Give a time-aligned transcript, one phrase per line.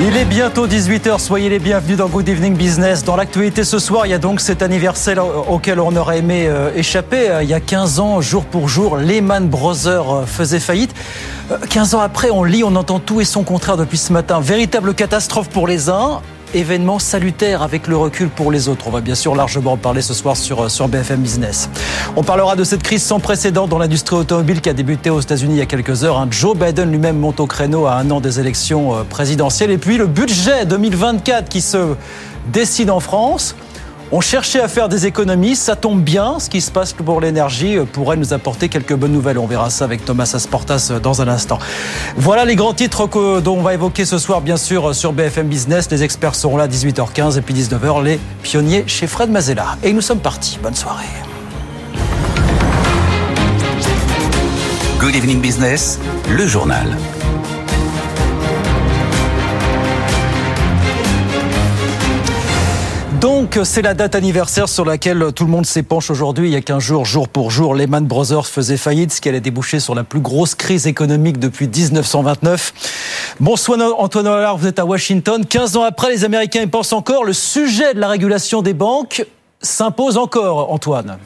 [0.00, 3.02] Il est bientôt 18h, soyez les bienvenus dans Good Evening Business.
[3.02, 6.70] Dans l'actualité ce soir, il y a donc cet anniversaire auquel on aurait aimé euh,
[6.76, 7.28] échapper.
[7.28, 10.94] Euh, il y a 15 ans, jour pour jour, Lehman Brothers euh, faisait faillite.
[11.68, 14.38] 15 ans après, on lit, on entend tout et son contraire depuis ce matin.
[14.38, 16.20] Véritable catastrophe pour les uns,
[16.54, 18.86] événement salutaire avec le recul pour les autres.
[18.86, 21.68] On va bien sûr largement en parler ce soir sur, sur BFM Business.
[22.16, 25.54] On parlera de cette crise sans précédent dans l'industrie automobile qui a débuté aux États-Unis
[25.54, 26.18] il y a quelques heures.
[26.18, 26.28] Hein.
[26.30, 29.70] Joe Biden lui-même monte au créneau à un an des élections euh, présidentielles.
[29.70, 31.94] Et puis le budget 2024 qui se
[32.52, 33.54] décide en France.
[34.10, 36.38] On cherchait à faire des économies, ça tombe bien.
[36.38, 39.38] Ce qui se passe pour l'énergie euh, pourrait nous apporter quelques bonnes nouvelles.
[39.38, 41.58] On verra ça avec Thomas Asportas euh, dans un instant.
[42.16, 43.06] Voilà les grands titres
[43.40, 45.90] dont on va évoquer ce soir, bien sûr, euh, sur BFM Business.
[45.90, 49.76] Les experts seront là 18h15 et puis 19h, les pionniers chez Fred Mazella.
[49.82, 50.58] Et nous sommes partis.
[50.62, 51.04] Bonne soirée.
[54.98, 55.98] Good Evening Business,
[56.30, 56.96] le journal.
[63.20, 66.50] Donc, c'est la date anniversaire sur laquelle tout le monde s'épanche aujourd'hui.
[66.50, 69.40] Il y a 15 jours, jour pour jour, Lehman Brothers faisait faillite, ce qui allait
[69.40, 73.34] déboucher sur la plus grosse crise économique depuis 1929.
[73.40, 75.44] Bonsoir Antoine Hollard, vous êtes à Washington.
[75.44, 77.24] 15 ans après, les Américains y pensent encore.
[77.24, 79.26] Le sujet de la régulation des banques
[79.60, 81.18] s'impose encore, Antoine.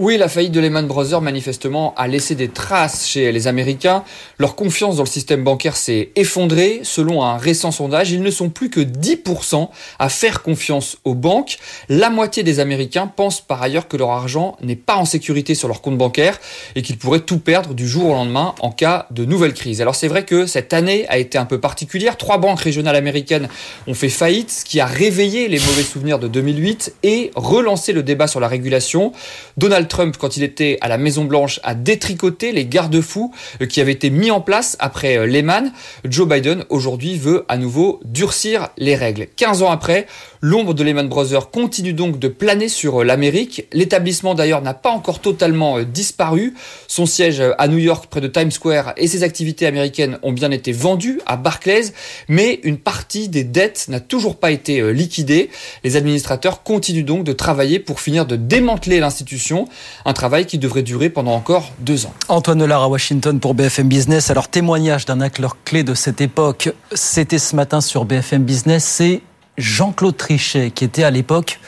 [0.00, 4.04] Oui, la faillite de Lehman Brothers, manifestement, a laissé des traces chez les Américains.
[4.38, 6.82] Leur confiance dans le système bancaire s'est effondrée.
[6.84, 11.58] Selon un récent sondage, ils ne sont plus que 10% à faire confiance aux banques.
[11.88, 15.66] La moitié des Américains pensent par ailleurs que leur argent n'est pas en sécurité sur
[15.66, 16.38] leur compte bancaire
[16.76, 19.80] et qu'ils pourraient tout perdre du jour au lendemain en cas de nouvelle crise.
[19.80, 22.16] Alors c'est vrai que cette année a été un peu particulière.
[22.16, 23.48] Trois banques régionales américaines
[23.88, 28.04] ont fait faillite, ce qui a réveillé les mauvais souvenirs de 2008 et relancé le
[28.04, 29.12] débat sur la régulation.
[29.56, 33.92] Donald Trump, quand il était à la Maison-Blanche, a détricoté les garde-fous euh, qui avaient
[33.92, 35.72] été mis en place après euh, Lehman.
[36.04, 39.26] Joe Biden, aujourd'hui, veut à nouveau durcir les règles.
[39.36, 40.06] 15 ans après,
[40.40, 43.66] l'ombre de Lehman Brothers continue donc de planer sur euh, l'Amérique.
[43.72, 46.54] L'établissement, d'ailleurs, n'a pas encore totalement disparu.
[46.86, 50.50] Son siège à New York, près de Times Square, et ses activités américaines ont bien
[50.50, 51.92] été vendues à Barclays,
[52.28, 55.50] mais une partie des dettes n'a toujours pas été liquidée.
[55.84, 59.68] Les administrateurs continuent donc de travailler pour finir de démanteler l'institution.
[60.04, 62.14] Un travail qui devrait durer pendant encore deux ans.
[62.28, 64.30] Antoine Nollard à Washington pour BFM Business.
[64.30, 69.22] Alors, témoignage d'un acteur clé de cette époque, c'était ce matin sur BFM Business, c'est
[69.58, 71.60] Jean-Claude Trichet, qui était à l'époque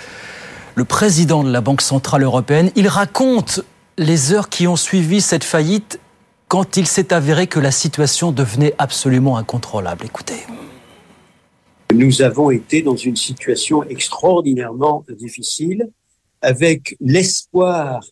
[0.76, 2.70] le président de la Banque Centrale Européenne.
[2.76, 3.60] Il raconte
[3.98, 6.00] les heures qui ont suivi cette faillite
[6.48, 10.06] quand il s'est avéré que la situation devenait absolument incontrôlable.
[10.06, 10.46] Écoutez.
[11.92, 15.90] Nous avons été dans une situation extraordinairement difficile
[16.40, 18.04] avec l'espoir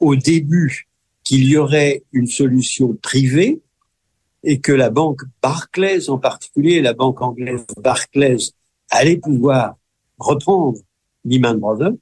[0.00, 0.88] au début
[1.24, 3.60] qu'il y aurait une solution privée
[4.44, 8.52] et que la banque Barclays en particulier, la banque anglaise Barclays,
[8.90, 9.76] allait pouvoir
[10.18, 10.78] reprendre
[11.24, 11.94] Lehman Brothers.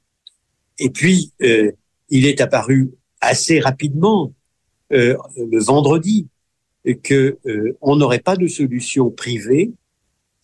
[0.79, 1.71] Et puis, euh,
[2.09, 4.33] il est apparu assez rapidement
[4.93, 6.27] euh, le vendredi
[7.03, 9.71] que euh, on n'aurait pas de solution privée.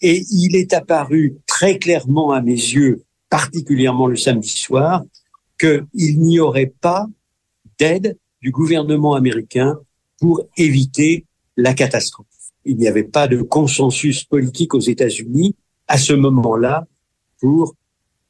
[0.01, 5.01] Et il est apparu très clairement à mes yeux particulièrement le samedi soir,
[5.57, 7.07] qu'il n'y aurait pas
[7.79, 9.79] d'aide du gouvernement américain
[10.19, 11.25] pour éviter
[11.57, 12.27] la catastrophe.
[12.65, 15.55] Il n'y avait pas de consensus politique aux États-Unis
[15.87, 16.85] à ce moment-là
[17.39, 17.75] pour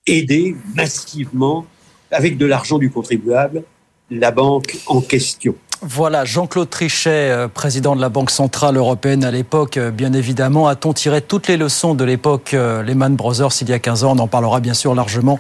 [0.08, 1.66] aider massivement,
[2.12, 3.64] avec de l'argent du contribuable,
[4.10, 5.56] la banque en question.
[5.86, 10.70] Voilà, Jean-Claude Trichet, euh, président de la Banque Centrale Européenne à l'époque, euh, bien évidemment.
[10.70, 14.14] A-t-on tiré toutes les leçons de l'époque euh, Lehman Brothers il y a 15 ans?
[14.16, 15.38] On en parlera bien sûr largement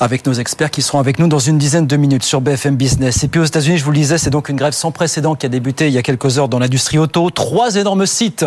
[0.00, 3.22] avec nos experts qui seront avec nous dans une dizaine de minutes sur BFM Business.
[3.22, 5.46] Et puis aux États-Unis, je vous le disais, c'est donc une grève sans précédent qui
[5.46, 7.30] a débuté il y a quelques heures dans l'industrie auto.
[7.30, 8.44] Trois énormes sites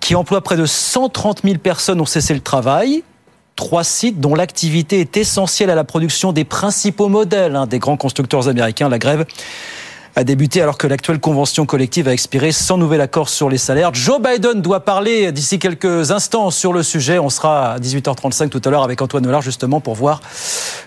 [0.00, 3.02] qui emploient près de 130 000 personnes ont cessé le travail
[3.60, 7.98] trois sites dont l'activité est essentielle à la production des principaux modèles hein, des grands
[7.98, 8.88] constructeurs américains.
[8.88, 9.26] La grève
[10.16, 13.92] a débuté alors que l'actuelle convention collective a expiré sans nouvel accord sur les salaires.
[13.92, 17.18] Joe Biden doit parler d'ici quelques instants sur le sujet.
[17.18, 20.20] On sera à 18h35 tout à l'heure avec Antoine Hollard justement pour voir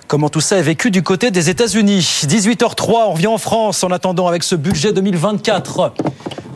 [0.07, 2.00] comment tout ça est vécu du côté des États-Unis.
[2.00, 5.94] 18h03, on revient en France en attendant avec ce budget 2024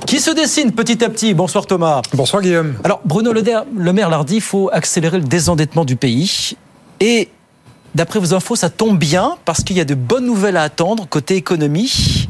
[0.07, 1.33] qui se dessine petit à petit.
[1.33, 2.01] Bonsoir Thomas.
[2.13, 2.75] Bonsoir Guillaume.
[2.86, 6.56] Alors Bruno Le Maire l'a dit, il faut accélérer le désendettement du pays.
[7.01, 7.27] Et
[7.94, 11.06] d'après vos infos, ça tombe bien parce qu'il y a de bonnes nouvelles à attendre
[11.09, 12.27] côté économie.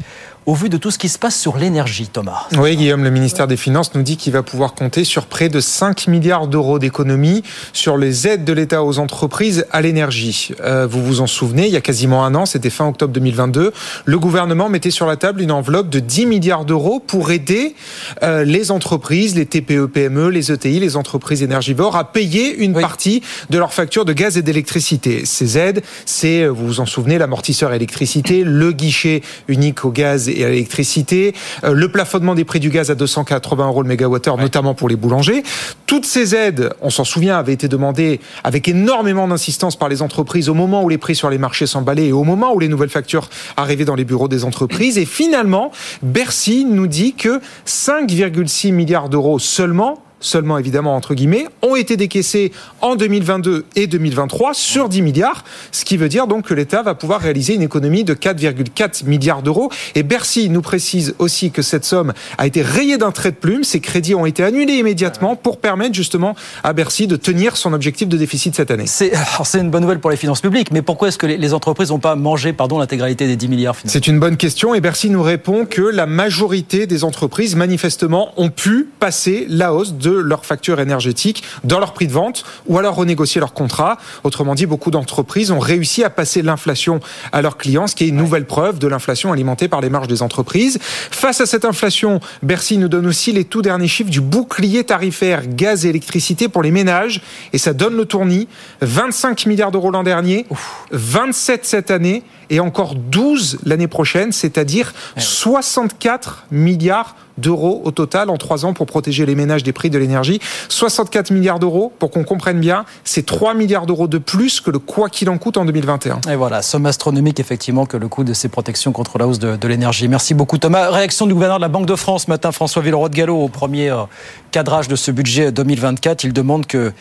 [0.48, 2.46] Au vu de tout ce qui se passe sur l'énergie, Thomas.
[2.56, 5.60] Oui, Guillaume, le ministère des Finances nous dit qu'il va pouvoir compter sur près de
[5.60, 7.42] 5 milliards d'euros d'économies
[7.74, 10.52] sur les aides de l'État aux entreprises à l'énergie.
[10.62, 13.74] Euh, vous vous en souvenez, il y a quasiment un an, c'était fin octobre 2022,
[14.06, 17.74] le gouvernement mettait sur la table une enveloppe de 10 milliards d'euros pour aider
[18.22, 23.22] euh, les entreprises, les TPE, PME, les ETI, les entreprises énergivores à payer une partie
[23.50, 25.26] de leur facture de gaz et d'électricité.
[25.26, 30.37] Ces aides, c'est, vous vous en souvenez, l'amortisseur électricité, le guichet unique au gaz et
[30.44, 34.74] à l'électricité, euh, le plafonnement des prix du gaz à 280 euros le mégawattheure, notamment
[34.74, 35.42] pour les boulangers.
[35.86, 40.48] Toutes ces aides, on s'en souvient, avaient été demandées avec énormément d'insistance par les entreprises
[40.48, 42.88] au moment où les prix sur les marchés s'emballaient et au moment où les nouvelles
[42.88, 44.98] factures arrivaient dans les bureaux des entreprises.
[44.98, 45.70] Et finalement,
[46.02, 52.52] Bercy nous dit que 5,6 milliards d'euros seulement seulement évidemment entre guillemets, ont été décaissés
[52.80, 56.94] en 2022 et 2023 sur 10 milliards, ce qui veut dire donc que l'État va
[56.94, 59.70] pouvoir réaliser une économie de 4,4 milliards d'euros.
[59.94, 63.64] Et Bercy nous précise aussi que cette somme a été rayée d'un trait de plume,
[63.64, 66.34] ces crédits ont été annulés immédiatement pour permettre justement
[66.64, 68.86] à Bercy de tenir son objectif de déficit cette année.
[68.86, 69.12] C'est
[69.54, 72.16] une bonne nouvelle pour les finances publiques, mais pourquoi est-ce que les entreprises n'ont pas
[72.16, 75.82] mangé pardon l'intégralité des 10 milliards C'est une bonne question et Bercy nous répond que
[75.82, 81.78] la majorité des entreprises manifestement ont pu passer la hausse de leur facture énergétique dans
[81.78, 83.98] leur prix de vente ou alors renégocier leur contrat.
[84.24, 87.00] Autrement dit, beaucoup d'entreprises ont réussi à passer l'inflation
[87.32, 90.08] à leurs clients, ce qui est une nouvelle preuve de l'inflation alimentée par les marges
[90.08, 90.78] des entreprises.
[90.82, 95.46] Face à cette inflation, Bercy nous donne aussi les tout derniers chiffres du bouclier tarifaire
[95.46, 97.20] gaz et électricité pour les ménages
[97.52, 98.48] et ça donne le tournis.
[98.80, 100.46] 25 milliards d'euros l'an dernier,
[100.90, 108.36] 27 cette année et encore 12 l'année prochaine, c'est-à-dire 64 milliards d'euros au total en
[108.36, 110.40] trois ans pour protéger les ménages des prix de l'énergie.
[110.68, 114.78] 64 milliards d'euros, pour qu'on comprenne bien, c'est 3 milliards d'euros de plus que le
[114.78, 116.20] quoi qu'il en coûte en 2021.
[116.30, 119.68] Et voilà, somme astronomique effectivement que le coût de ces protections contre la hausse de,
[119.68, 120.08] l'énergie.
[120.08, 120.90] Merci beaucoup Thomas.
[120.90, 123.48] Réaction du gouverneur de la Banque de France ce matin, François Villeroy de Gallo, au
[123.48, 124.04] premier euh,
[124.50, 126.24] cadrage de ce budget 2024.
[126.24, 126.92] Il demande que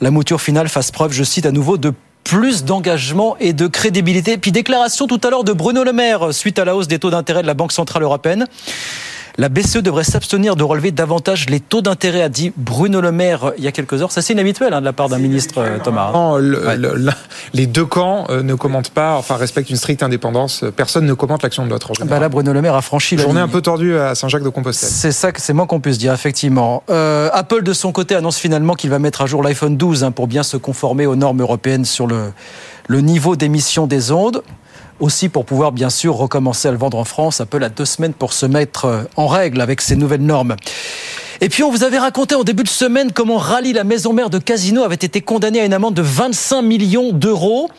[0.00, 1.92] la mouture finale fasse preuve, je cite à nouveau, de
[2.24, 4.38] plus d'engagement et de crédibilité.
[4.38, 7.10] Puis déclaration tout à l'heure de Bruno Le Maire suite à la hausse des taux
[7.10, 8.46] d'intérêt de la Banque Centrale Européenne.
[9.40, 13.52] La BCE devrait s'abstenir de relever davantage les taux d'intérêt, a dit Bruno Le Maire
[13.56, 14.12] il y a quelques heures.
[14.12, 16.10] Ça, c'est inhabituel hein, de la part d'un ministre, euh, Thomas.
[16.12, 16.36] Non,
[17.54, 20.62] les deux camps euh, ne commentent pas, enfin respectent une stricte indépendance.
[20.76, 21.90] Personne ne commente l'action de l'autre.
[22.04, 24.90] Bah là, Bruno Le Maire a franchi la Journée un peu tordue à Saint-Jacques-de-Compostelle.
[24.90, 26.82] C'est ça, c'est moins qu'on puisse dire, effectivement.
[26.90, 30.10] Euh, Apple, de son côté, annonce finalement qu'il va mettre à jour l'iPhone 12 hein,
[30.10, 32.30] pour bien se conformer aux normes européennes sur le,
[32.88, 34.42] le niveau d'émission des ondes
[35.00, 37.40] aussi pour pouvoir bien sûr recommencer à le vendre en France.
[37.40, 40.56] Apple a deux semaines pour se mettre euh, en règle avec ces nouvelles normes.
[41.40, 44.30] Et puis on vous avait raconté en début de semaine comment Rally, la maison mère
[44.30, 47.70] de Casino, avait été condamné à une amende de 25 millions d'euros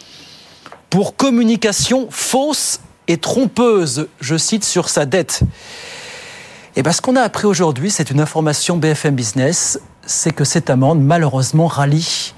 [0.89, 5.41] pour communication fausse et trompeuse, je cite, sur sa dette.
[6.75, 10.69] Et bien ce qu'on a appris aujourd'hui, c'est une information BFM Business, c'est que cette
[10.69, 12.33] amende, malheureusement, Rally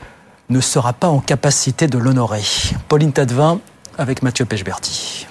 [0.50, 2.44] ne sera pas en capacité de l'honorer.
[2.90, 3.60] Pauline Tadevin
[3.98, 5.28] avec Mathieu Pechberti.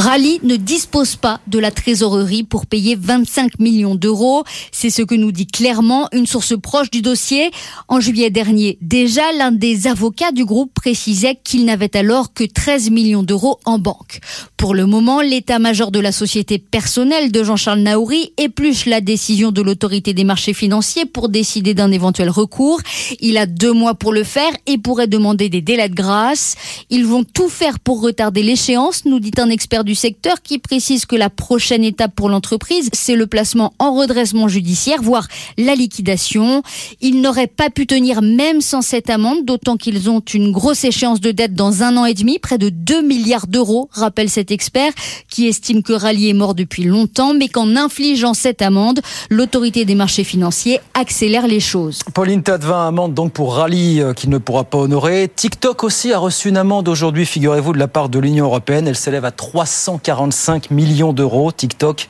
[0.00, 4.44] Rally ne dispose pas de la trésorerie pour payer 25 millions d'euros.
[4.72, 7.50] C'est ce que nous dit clairement une source proche du dossier.
[7.86, 12.88] En juillet dernier, déjà, l'un des avocats du groupe précisait qu'il n'avait alors que 13
[12.88, 14.20] millions d'euros en banque.
[14.56, 19.60] Pour le moment, l'état-major de la société personnelle de Jean-Charles Naouri épluche la décision de
[19.60, 22.80] l'autorité des marchés financiers pour décider d'un éventuel recours.
[23.20, 26.56] Il a deux mois pour le faire et pourrait demander des délais de grâce.
[26.88, 31.06] Ils vont tout faire pour retarder l'échéance, nous dit un expert du secteur qui précise
[31.06, 36.62] que la prochaine étape pour l'entreprise, c'est le placement en redressement judiciaire, voire la liquidation.
[37.00, 41.20] Ils n'auraient pas pu tenir même sans cette amende, d'autant qu'ils ont une grosse échéance
[41.20, 44.92] de dette dans un an et demi, près de 2 milliards d'euros, rappelle cet expert,
[45.28, 49.94] qui estime que Rally est mort depuis longtemps, mais qu'en infligeant cette amende, l'autorité des
[49.94, 52.00] marchés financiers accélère les choses.
[52.14, 55.30] Pauline Tadevin amende donc pour Rally euh, qu'il ne pourra pas honorer.
[55.34, 58.88] TikTok aussi a reçu une amende aujourd'hui, figurez-vous, de la part de l'Union européenne.
[58.88, 61.52] Elle s'élève à 300 145 millions d'euros.
[61.52, 62.08] TikTok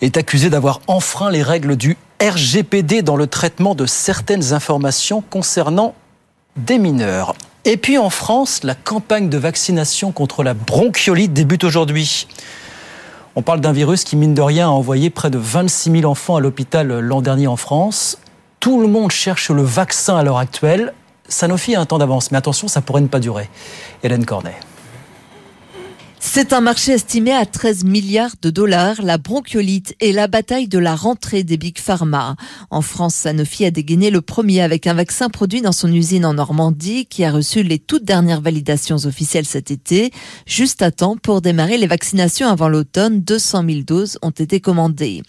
[0.00, 5.94] est accusé d'avoir enfreint les règles du RGPD dans le traitement de certaines informations concernant
[6.56, 7.34] des mineurs.
[7.64, 12.26] Et puis en France, la campagne de vaccination contre la bronchiolite débute aujourd'hui.
[13.34, 16.36] On parle d'un virus qui, mine de rien, a envoyé près de 26 000 enfants
[16.36, 18.18] à l'hôpital l'an dernier en France.
[18.60, 20.92] Tout le monde cherche le vaccin à l'heure actuelle.
[21.28, 23.48] Sanofi a un temps d'avance, mais attention, ça pourrait ne pas durer.
[24.02, 24.56] Hélène Cornet.
[26.24, 30.78] C'est un marché estimé à 13 milliards de dollars, la bronchiolite et la bataille de
[30.78, 32.36] la rentrée des Big Pharma.
[32.70, 36.34] En France, Sanofi a dégainé le premier avec un vaccin produit dans son usine en
[36.34, 40.12] Normandie qui a reçu les toutes dernières validations officielles cet été,
[40.46, 43.20] juste à temps pour démarrer les vaccinations avant l'automne.
[43.20, 45.22] 200 000 doses ont été commandées.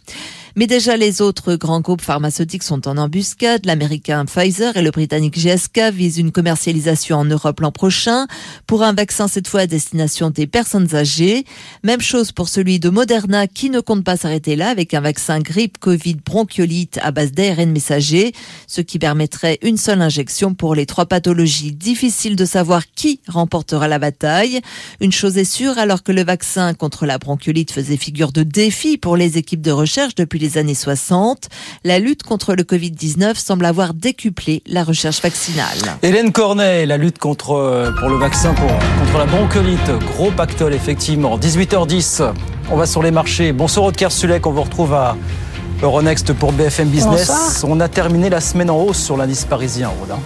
[0.56, 3.66] Mais déjà, les autres grands groupes pharmaceutiques sont en embuscade.
[3.66, 8.28] L'américain Pfizer et le britannique GSK visent une commercialisation en Europe l'an prochain
[8.68, 11.46] pour un vaccin cette fois à destination des personnes âgées.
[11.84, 15.40] Même chose pour celui de Moderna qui ne compte pas s'arrêter là avec un vaccin
[15.40, 18.32] grippe, Covid, bronchiolite à base d'ARN messager,
[18.68, 21.72] ce qui permettrait une seule injection pour les trois pathologies.
[21.72, 24.62] Difficile de savoir qui remportera la bataille.
[25.02, 29.00] Une chose est sûre, alors que le vaccin contre la bronchiolite faisait figure de défi
[29.00, 31.48] pour les équipes de recherche depuis les années 60,
[31.84, 35.78] la lutte contre le Covid-19 semble avoir décuplé la recherche vaccinale.
[36.02, 40.74] Hélène Cornet, la lutte contre, euh, pour le vaccin pour, contre la bronchiolite, gros pactole
[40.74, 41.38] effectivement.
[41.40, 42.34] 18h10,
[42.70, 43.54] on va sur les marchés.
[43.54, 45.16] Bonsoir Aude Kersulek, on vous retrouve à
[45.82, 47.28] Euronext pour BFM Business.
[47.28, 47.72] Bonsoir.
[47.72, 50.18] On a terminé la semaine en hausse sur l'indice parisien, Aude.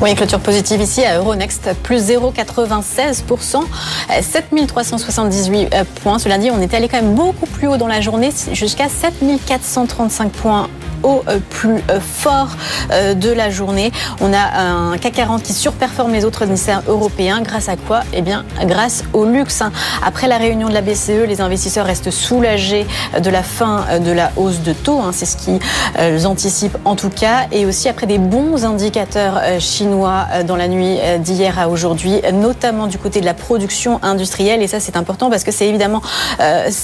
[0.00, 6.20] Oui, clôture positive ici à Euronext, plus 0,96%, euh, 7378 euh, points.
[6.20, 10.30] Cela dit, on est allé quand même beaucoup plus haut dans la journée, jusqu'à 7435
[10.30, 10.68] points
[11.02, 12.48] au euh, plus euh, fort
[12.92, 13.92] euh, de la journée.
[14.20, 17.40] On a un CAC 40 qui surperforme les autres indices européens.
[17.42, 18.00] Grâce à quoi?
[18.12, 19.62] Eh bien, grâce au luxe.
[19.62, 19.72] hein.
[20.04, 22.86] Après la réunion de la BCE, les investisseurs restent soulagés
[23.20, 25.00] de la fin de la hausse de taux.
[25.00, 25.10] hein.
[25.12, 27.46] C'est ce qu'ils anticipent en tout cas.
[27.52, 32.98] Et aussi après des bons indicateurs chinois dans la nuit d'hier à aujourd'hui, notamment du
[32.98, 34.62] côté de la production industrielle.
[34.62, 36.02] Et ça, c'est important parce que c'est évidemment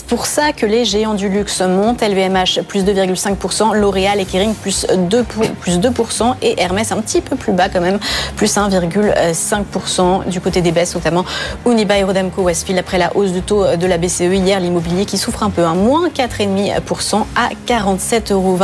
[0.09, 2.02] pour ça que les géants du luxe montent.
[2.02, 7.20] LVMH plus 2,5%, L'Oréal et Kering plus 2%, pour- plus 2% et Hermès un petit
[7.20, 7.99] peu plus bas quand même,
[8.37, 11.25] plus 1,5% du côté des baisses, notamment
[11.66, 15.42] Unibail, Rodamco, Westfield après la hausse de taux de la BCE hier, l'immobilier qui souffre
[15.42, 18.58] un peu, un moins 4,5% à 47,20 euros.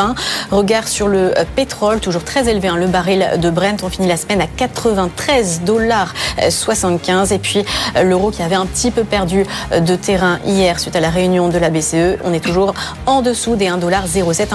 [0.51, 4.17] Regard sur le pétrole, toujours très élevé, hein, le baril de Brent, on finit la
[4.17, 6.13] semaine à 93 dollars
[6.49, 7.65] 75 et puis
[8.03, 9.45] l'euro qui avait un petit peu perdu
[9.77, 12.75] de terrain hier suite à la réunion de la BCE, on est toujours
[13.07, 14.53] en dessous des 1,07,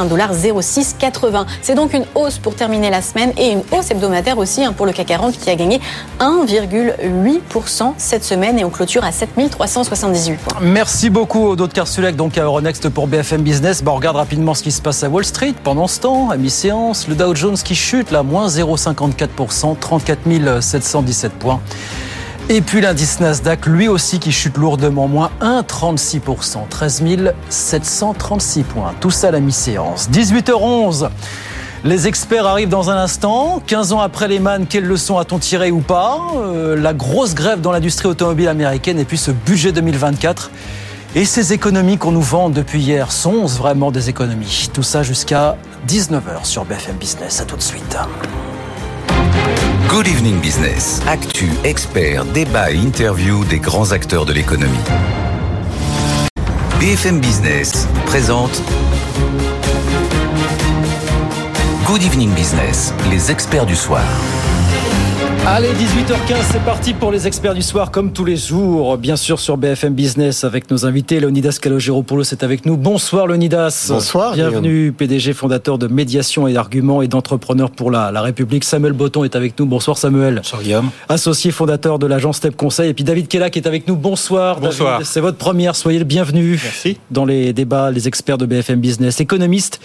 [0.82, 1.46] 1,0680.
[1.62, 4.86] C'est donc une hausse pour terminer la semaine et une hausse hebdomadaire aussi hein, pour
[4.86, 5.80] le CAC 40 qui a gagné
[6.20, 10.60] 1,8% cette semaine et on clôture à 7378 points.
[10.62, 13.84] Merci beaucoup Aude Kersulek, donc à Euronext pour BFM Business.
[13.84, 16.38] Bah, on regarde rapidement ce qui se passe à Wall Street pendant ce temps, à
[16.38, 17.08] mi-séance.
[17.08, 21.62] Le Dow Jones qui chute, là, moins 0,54%, 34 717 points.
[22.48, 27.04] Et puis l'indice Nasdaq, lui aussi qui chute lourdement, moins 1,36%, 13
[27.50, 28.94] 736 points.
[29.00, 30.10] Tout ça à la mi-séance.
[30.12, 31.10] 18h11.
[31.84, 33.64] Les experts arrivent dans un instant.
[33.66, 36.22] 15 ans après Lehman, quelles leçons a-t-on tiré ou pas?
[36.36, 40.52] Euh, La grosse grève dans l'industrie automobile américaine et puis ce budget 2024.
[41.16, 44.70] Et ces économies qu'on nous vend depuis hier sont vraiment des économies?
[44.72, 47.42] Tout ça jusqu'à 19h sur BFM Business.
[47.42, 47.98] À tout de suite.
[49.88, 51.00] Good Evening Business.
[51.08, 54.74] Actu, experts, débat et interview des grands acteurs de l'économie.
[56.80, 58.62] BFM Business présente
[61.86, 64.04] Good Evening Business, les experts du soir.
[65.48, 69.40] Allez, 18h15, c'est parti pour les experts du soir, comme tous les jours, bien sûr
[69.40, 71.20] sur BFM Business avec nos invités.
[71.20, 72.78] Leonidas Calogéropoulos est avec nous.
[72.78, 73.86] Bonsoir Leonidas.
[73.90, 78.64] Bonsoir, Bienvenue, PDG, fondateur de Médiation et d'Arguments et d'entrepreneurs pour la, la République.
[78.64, 79.68] Samuel Botton est avec nous.
[79.68, 80.38] Bonsoir Samuel.
[80.38, 80.90] Bonsoir Guillaume.
[81.10, 82.90] Associé fondateur de l'agence Step Conseil.
[82.90, 83.96] Et puis David Kella qui est avec nous.
[83.96, 84.60] Bonsoir.
[84.60, 84.94] Bonsoir.
[84.94, 85.06] David.
[85.06, 85.76] C'est votre première.
[85.76, 86.98] Soyez le bienvenu Merci.
[87.12, 89.22] dans les débats, les experts de BFM Business.
[89.22, 89.80] Économiste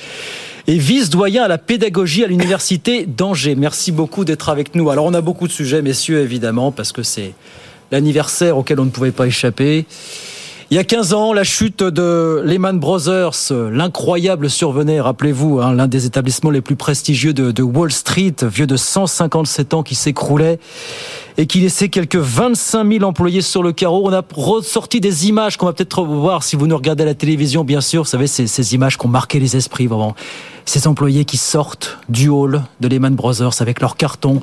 [0.66, 3.54] et vice-doyen à la pédagogie à l'université d'Angers.
[3.54, 4.90] Merci beaucoup d'être avec nous.
[4.90, 7.34] Alors on a beaucoup de sujets, messieurs, évidemment, parce que c'est
[7.90, 9.86] l'anniversaire auquel on ne pouvait pas échapper.
[10.72, 15.88] Il y a 15 ans, la chute de Lehman Brothers, l'incroyable survenait, rappelez-vous, hein, l'un
[15.88, 20.60] des établissements les plus prestigieux de, Wall Street, vieux de 157 ans qui s'écroulait
[21.38, 24.02] et qui laissait quelques 25 000 employés sur le carreau.
[24.04, 27.14] On a ressorti des images qu'on va peut-être voir si vous nous regardez à la
[27.14, 28.04] télévision, bien sûr.
[28.04, 30.14] Vous savez, ces, ces images qui ont marqué les esprits, vraiment.
[30.66, 34.40] Ces employés qui sortent du hall de Lehman Brothers avec leurs cartons.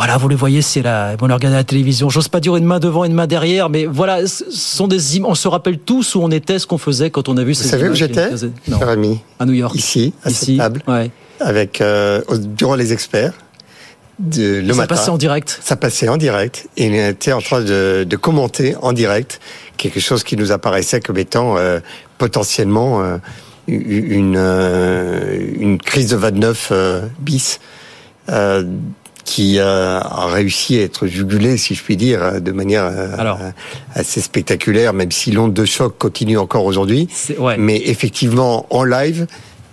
[0.00, 1.14] Voilà, vous les voyez, c'est là.
[1.16, 2.08] Vous les regardez à la télévision.
[2.08, 5.34] J'ose pas dire une main devant, une main derrière, mais voilà, ce sont des On
[5.34, 7.68] se rappelle tous où on était, ce qu'on faisait quand on a vu Vous ces
[7.68, 8.30] savez où il j'étais
[8.66, 9.74] cher ami à New York.
[9.74, 11.10] Ici, à Ici, cette table, ouais.
[11.38, 13.34] avec euh, au bureau les experts,
[14.18, 14.94] de, le ça matin.
[14.94, 15.60] passait en direct.
[15.62, 19.38] Ça passait en direct et on était en train de, de commenter en direct
[19.76, 21.78] quelque chose qui nous apparaissait comme étant euh,
[22.16, 23.18] potentiellement euh,
[23.66, 27.60] une, euh, une crise de 29 euh, bis.
[29.20, 32.84] Euh, qui a réussi à être jugulé, si je puis dire, de manière
[33.18, 33.38] Alors.
[33.94, 37.08] assez spectaculaire, même si l'onde de choc continue encore aujourd'hui.
[37.38, 37.56] Ouais.
[37.56, 39.26] Mais effectivement, en live,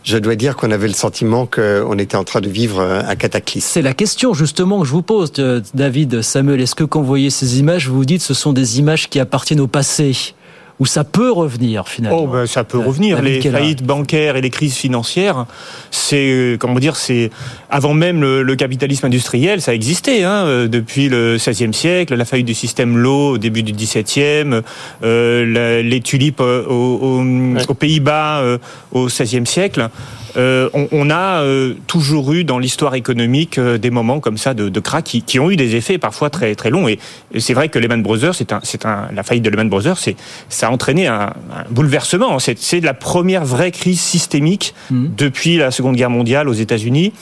[0.04, 3.68] je dois dire qu'on avait le sentiment qu'on était en train de vivre un cataclysme.
[3.70, 5.34] C'est la question justement que je vous pose,
[5.74, 6.62] David, Samuel.
[6.62, 9.10] Est-ce que quand vous voyez ces images, vous vous dites que ce sont des images
[9.10, 10.34] qui appartiennent au passé?
[10.79, 13.22] Où ça peut revenir finalement Oh ben ça peut revenir.
[13.22, 15.46] Les faillites bancaires et les crises financières,
[15.91, 17.31] c'est euh, comment dire, c'est
[17.69, 22.48] avant même le, capitalisme industriel, ça existait hein, euh, depuis le XVIe siècle, la faillite
[22.48, 24.62] du système Lowe au début du XVIIe,
[25.03, 27.24] euh, les tulipes aux,
[27.77, 28.57] Pays-Bas
[28.91, 29.89] au XVIe siècle.
[30.36, 34.69] Euh, on, a euh, toujours eu dans l'histoire économique euh, des moments comme ça de,
[34.69, 36.88] de crack qui, ont eu des effets parfois très très longs.
[36.88, 37.00] Et,
[37.39, 40.15] c'est vrai que Lehman Brothers, c'est un, c'est un, la faillite de Lehman Brothers, c'est
[40.50, 41.34] ça a entraîné un,
[41.69, 42.39] bouleversement.
[42.39, 45.07] C'est, c'est la première vraie crise systémique mmh.
[45.17, 47.13] depuis la Seconde Guerre mondiale aux États-Unis.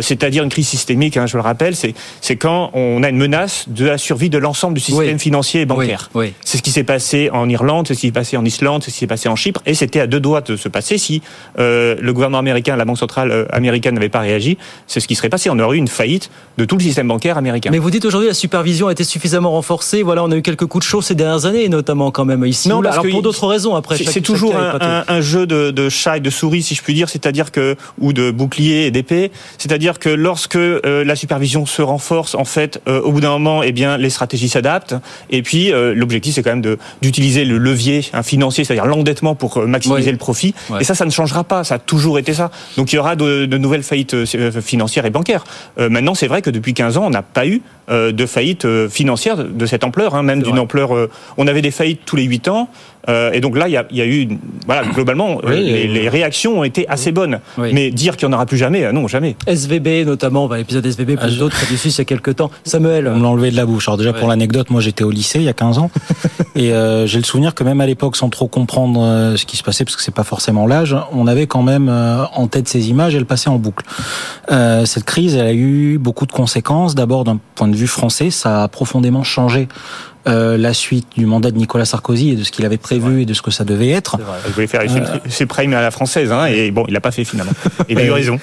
[0.00, 3.66] c'est-à-dire une crise systémique, hein, je le rappelle, c'est c'est quand on a une menace
[3.68, 6.10] de la survie de l'ensemble du système financier et bancaire.
[6.44, 8.90] C'est ce qui s'est passé en Irlande, c'est ce qui s'est passé en Islande, c'est
[8.90, 11.22] ce qui s'est passé en Chypre, et c'était à deux doigts de se passer si
[11.58, 15.28] le gouvernement américain la Banque centrale euh, américaine n'avait pas réagi, c'est ce qui serait
[15.28, 15.50] passé.
[15.50, 17.70] On aurait eu une faillite de tout le système bancaire américain.
[17.70, 20.02] Mais vous dites aujourd'hui la supervision a été suffisamment renforcée.
[20.02, 22.68] Voilà, on a eu quelques coups de chaud ces dernières années, notamment quand même ici.
[22.68, 23.96] Non, alors pour d'autres raisons après.
[23.96, 27.76] C'est toujours un, jeu de, chat et de souris, si je puis dire, c'est-à-dire que
[27.98, 32.80] ou de bouclier et d'épée, c'est-à-dire que lorsque euh, la supervision se renforce, en fait,
[32.88, 34.94] euh, au bout d'un moment, eh bien, les stratégies s'adaptent.
[35.30, 40.12] Et puis l'objectif, c'est quand même d'utiliser le levier un financier, c'est-à-dire l'endettement pour maximiser
[40.12, 40.54] le profit.
[40.80, 41.64] Et ça, ça ne changera pas.
[41.64, 42.50] Ça a toujours été ça.
[42.76, 45.44] Donc il y aura de, nouvelles faillites euh, financières et bancaires.
[45.78, 48.66] Euh, maintenant, c'est vrai que depuis 15 ans, on n'a pas eu euh, de faillite
[48.88, 50.90] financière de cette ampleur, hein, même d'une ampleur.
[51.36, 52.68] on avait des faillites tous les 8 ans.
[53.08, 54.28] Euh, et donc là, il y a, y a, eu,
[54.66, 57.40] voilà, globalement, euh, les, les, réactions ont été assez bonnes.
[57.58, 59.36] Mais dire qu'il n'y en aura plus jamais, euh, non, jamais.
[59.46, 62.50] SVB notamment, bah, l'épisode SVB, plus ah, d'autres, Crédit Suisse il y a quelques temps.
[62.64, 63.08] Samuel.
[63.08, 63.88] On me l'a enlevé de la bouche.
[63.88, 65.90] Alors déjà, pour l'anecdote, moi j'étais au lycée il y a 15 ans.
[66.54, 69.62] et euh, j'ai le souvenir que même à l'époque, sans trop comprendre ce qui se
[69.62, 73.14] passait, parce que c'est pas forcément l'âge, on avait quand même en tête ces images
[73.14, 73.84] elles passaient en boucle.
[74.48, 76.94] cette crise, elle a eu beaucoup de conséquences.
[76.94, 79.68] D'abord, d'un point de vue français, ça a profondément changé
[80.26, 83.26] euh, la suite du mandat de Nicolas Sarkozy et de ce qu'il avait prévu et
[83.26, 84.16] de ce que ça devait être.
[84.46, 84.82] Il voulait faire
[85.28, 87.52] ses primes à la française, hein, et bon, il l'a pas fait finalement.
[87.88, 88.38] Il a eu raison.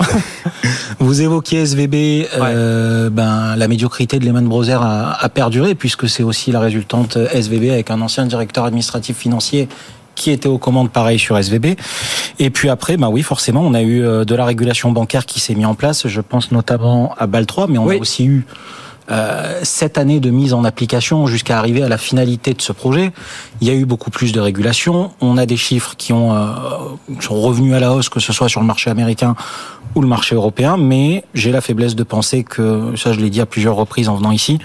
[0.99, 6.23] Vous évoquiez SVB, euh, ben la médiocrité de Lehman Brothers a, a perduré puisque c'est
[6.23, 9.67] aussi la résultante SVB avec un ancien directeur administratif financier
[10.15, 11.77] qui était aux commandes pareil sur SVB.
[12.39, 15.39] Et puis après, ben oui, forcément, on a eu euh, de la régulation bancaire qui
[15.39, 16.07] s'est mis en place.
[16.07, 18.45] Je pense notamment à BAL 3, mais on a aussi eu
[19.09, 23.11] euh, cette année de mise en application jusqu'à arriver à la finalité de ce projet,
[23.61, 25.11] il y a eu beaucoup plus de régulation.
[25.21, 26.47] On a des chiffres qui ont euh,
[27.19, 29.35] sont revenus à la hausse, que ce soit sur le marché américain
[29.95, 30.77] ou le marché européen.
[30.77, 34.15] Mais j'ai la faiblesse de penser que ça, je l'ai dit à plusieurs reprises en
[34.15, 34.59] venant ici,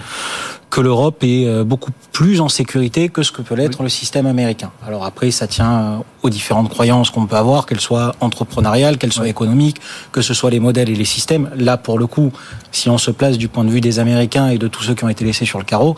[0.69, 4.25] que l'Europe est euh, beaucoup plus en sécurité que ce que peut l'être le système
[4.25, 4.71] américain.
[4.85, 9.13] Alors après, ça tient euh, aux différentes croyances qu'on peut avoir, qu'elles soient entrepreneuriales, qu'elles
[9.13, 9.79] soient économiques,
[10.11, 11.49] que ce soit les modèles et les systèmes.
[11.55, 12.31] Là, pour le coup,
[12.71, 15.03] si on se place du point de vue des Américains et de tous ceux qui
[15.05, 15.95] ont été laissés sur le carreau,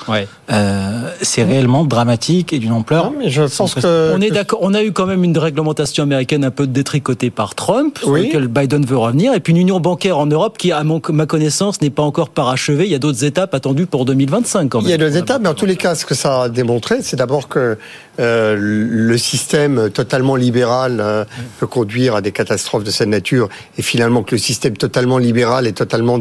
[0.51, 2.88] euh, c'est réellement dramatique et d'une ampleur.
[3.17, 4.59] Mais je pense que on est d'accord.
[4.61, 8.47] On a eu quand même une réglementation américaine un peu détricotée par Trump, sur laquelle
[8.47, 11.89] Biden veut revenir, et puis une union bancaire en Europe qui, à ma connaissance, n'est
[11.89, 12.85] pas encore parachevée.
[12.85, 14.71] Il y a d'autres étapes attendues pour 2025.
[14.81, 17.01] Il y a deux étapes, mais en tous les cas, ce que ça a démontré,
[17.01, 17.77] c'est d'abord que
[18.19, 21.23] euh, le système totalement libéral euh,
[21.59, 25.67] peut conduire à des catastrophes de cette nature, et finalement que le système totalement libéral
[25.67, 26.19] et totalement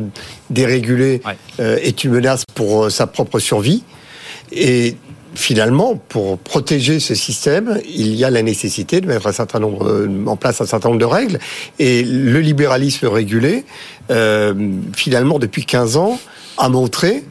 [0.50, 1.22] dérégulé
[1.60, 3.84] euh, est une menace pour sa propre survie.
[4.52, 4.96] Et
[5.34, 10.08] finalement, pour protéger ce système, il y a la nécessité de mettre un certain nombre,
[10.26, 11.38] en place un certain nombre de règles.
[11.78, 13.64] Et le libéralisme régulé,
[14.94, 16.18] finalement, depuis 15 ans,
[16.56, 17.24] a montré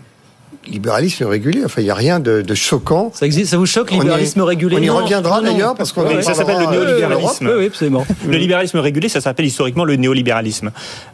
[0.67, 1.61] libéralisme régulier.
[1.65, 3.11] Enfin, il n'y a rien de, choquant.
[3.13, 6.59] Ça existe, ça vous choque, libéralisme régulé On y reviendra d'ailleurs parce qu'on ça s'appelle
[6.59, 7.51] le néolibéralisme.
[7.57, 8.05] Oui, absolument.
[8.27, 10.71] Le libéralisme régulé, ça s'appelle historiquement le néolibéralisme.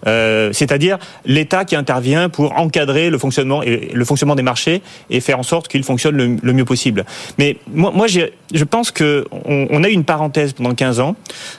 [0.07, 5.19] Euh, c'est-à-dire l'État qui intervient pour encadrer le fonctionnement et le fonctionnement des marchés et
[5.19, 7.05] faire en sorte qu'ils fonctionnent le, mieux possible.
[7.37, 11.15] Mais moi, moi je pense que on, a eu une parenthèse pendant 15 ans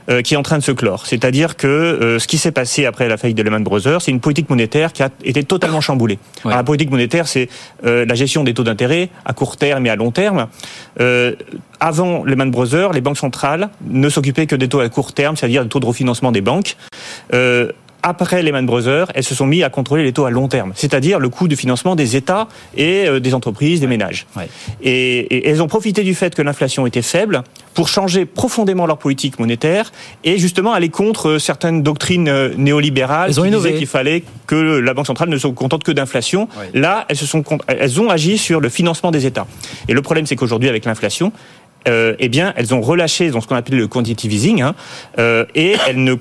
[0.08, 1.06] euh, qui est en train de se clore.
[1.06, 4.20] C'est-à-dire que euh, ce qui s'est passé après la faillite de Lehman Brothers, c'est une
[4.20, 6.18] politique monétaire qui a été totalement chamboulée.
[6.44, 7.48] Alors, la politique monétaire, c'est
[7.84, 10.48] euh, la gestion des taux d'intérêt à court terme et à long terme.
[11.00, 11.34] Euh,
[11.80, 15.62] avant Lehman Brothers, les banques centrales ne s'occupaient que des taux à court terme, c'est-à-dire
[15.62, 16.76] des taux de refinancement des banques.
[17.32, 17.70] Euh,
[18.04, 21.18] après Lehman Brothers, elles se sont mis à contrôler les taux à long terme, c'est-à-dire
[21.18, 24.26] le coût de financement des États et euh, des entreprises, des ménages.
[24.82, 28.98] Et, et, elles ont profité du fait que l'inflation était faible pour changer profondément leur
[28.98, 29.90] politique monétaire
[30.22, 33.70] et justement aller contre certaines doctrines euh, néolibérales elles ont qui innové.
[33.70, 36.48] disaient qu'il fallait que la Banque centrale ne se contente que d'inflation.
[36.74, 39.46] Là, elles, se sont, elles ont agi sur le financement des États.
[39.88, 41.32] Et le problème, c'est qu'aujourd'hui, avec l'inflation,
[41.88, 44.74] euh, eh bien, elles ont relâché dans ce qu'on appelle le quantitative easing, hein,
[45.18, 46.14] euh, et elles ne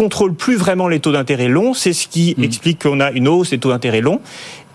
[0.00, 1.74] contrôlent plus vraiment les taux d'intérêt longs.
[1.74, 4.22] C'est ce qui explique qu'on a une hausse des taux d'intérêt longs.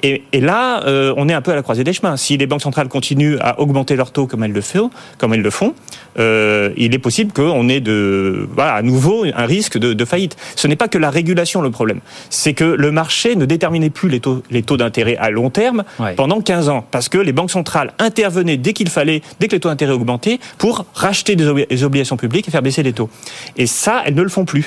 [0.06, 2.16] Et, et là, euh, on est un peu à la croisée des chemins.
[2.16, 5.42] Si les banques centrales continuent à augmenter leurs taux comme elles le font, comme elles
[5.42, 5.74] le font,
[6.20, 10.38] euh, il est possible qu'on ait de, voilà, à nouveau un risque de, de faillite.
[10.56, 14.10] Ce n'est pas que la régulation le problème, c'est que le marché ne déterminait plus
[14.10, 15.84] les taux, les taux d'intérêt à long terme
[16.16, 19.60] pendant 15 ans, parce que les banques centrales intervenaient dès qu'il fallait, dès que les
[19.60, 23.10] taux d'intérêt augmentaient, pour racheter des, obli- des obligations publiques et faire baisser les taux.
[23.58, 24.66] Et ça, elles ne le font plus.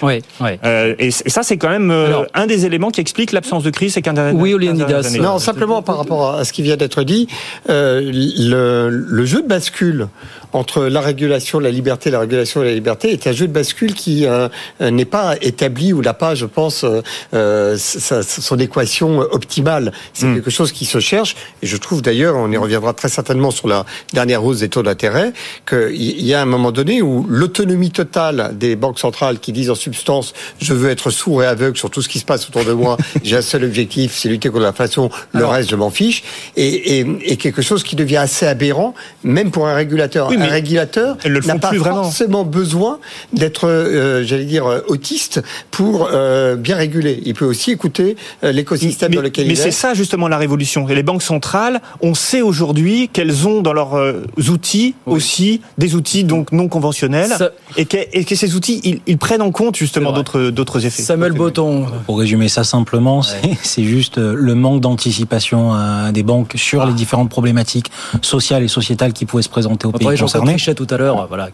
[0.64, 3.94] Euh, et, ça, c'est quand même euh, un des éléments qui explique l'absence de crise
[3.94, 5.08] ces 15 dernières Oui, 15 dernières Léonidas.
[5.08, 5.18] années.
[5.28, 7.28] Non, simplement par rapport à ce qui vient d'être dit,
[7.68, 10.08] euh, le, le jeu bascule
[10.52, 13.94] entre la régulation, la liberté, la régulation et la liberté est un jeu de bascule
[13.94, 14.48] qui euh,
[14.80, 17.02] euh, n'est pas établi ou n'a pas, je pense, euh,
[17.34, 19.92] euh, sa- son équation optimale.
[20.14, 21.36] C'est quelque chose qui se cherche.
[21.62, 24.82] Et je trouve d'ailleurs, on y reviendra très certainement sur la dernière hausse des taux
[24.82, 25.32] d'intérêt,
[25.68, 29.74] qu'il y a un moment donné où l'autonomie totale des banques centrales qui disent en
[29.74, 32.72] substance, je veux être sourd et aveugle sur tout ce qui se passe autour de
[32.72, 36.22] moi, j'ai un seul objectif, c'est lutter contre l'inflation, le Alors- reste je m'en fiche,
[36.56, 40.28] et, et, et quelque chose qui devient assez aberrant, même pour un régulateur.
[40.28, 42.04] Oui, un mais régulateur elles le n'a font pas plus vraiment.
[42.04, 42.98] forcément besoin
[43.32, 47.20] d'être, euh, j'allais dire, euh, autiste pour euh, bien réguler.
[47.24, 49.62] Il peut aussi écouter l'écosystème dans lequel mais il est.
[49.62, 50.88] c'est ça justement la révolution.
[50.88, 55.94] Et les banques centrales, on sait aujourd'hui qu'elles ont dans leurs euh, outils aussi des
[55.94, 59.50] outils donc non conventionnels Ça- et, que, et que ces outils ils, ils prennent en
[59.50, 61.02] compte justement d'autres d'autres effets.
[61.02, 61.86] Samuel Botton.
[62.06, 65.72] Pour résumer ça simplement, c'est- c'est juste le manque d'anticipation
[66.12, 67.90] des banques sur les différentes problématiques
[68.22, 71.26] sociales et sociétales qui pouvaient se présenter au On pays Trichet tout à l'heure.
[71.28, 71.48] Voilà.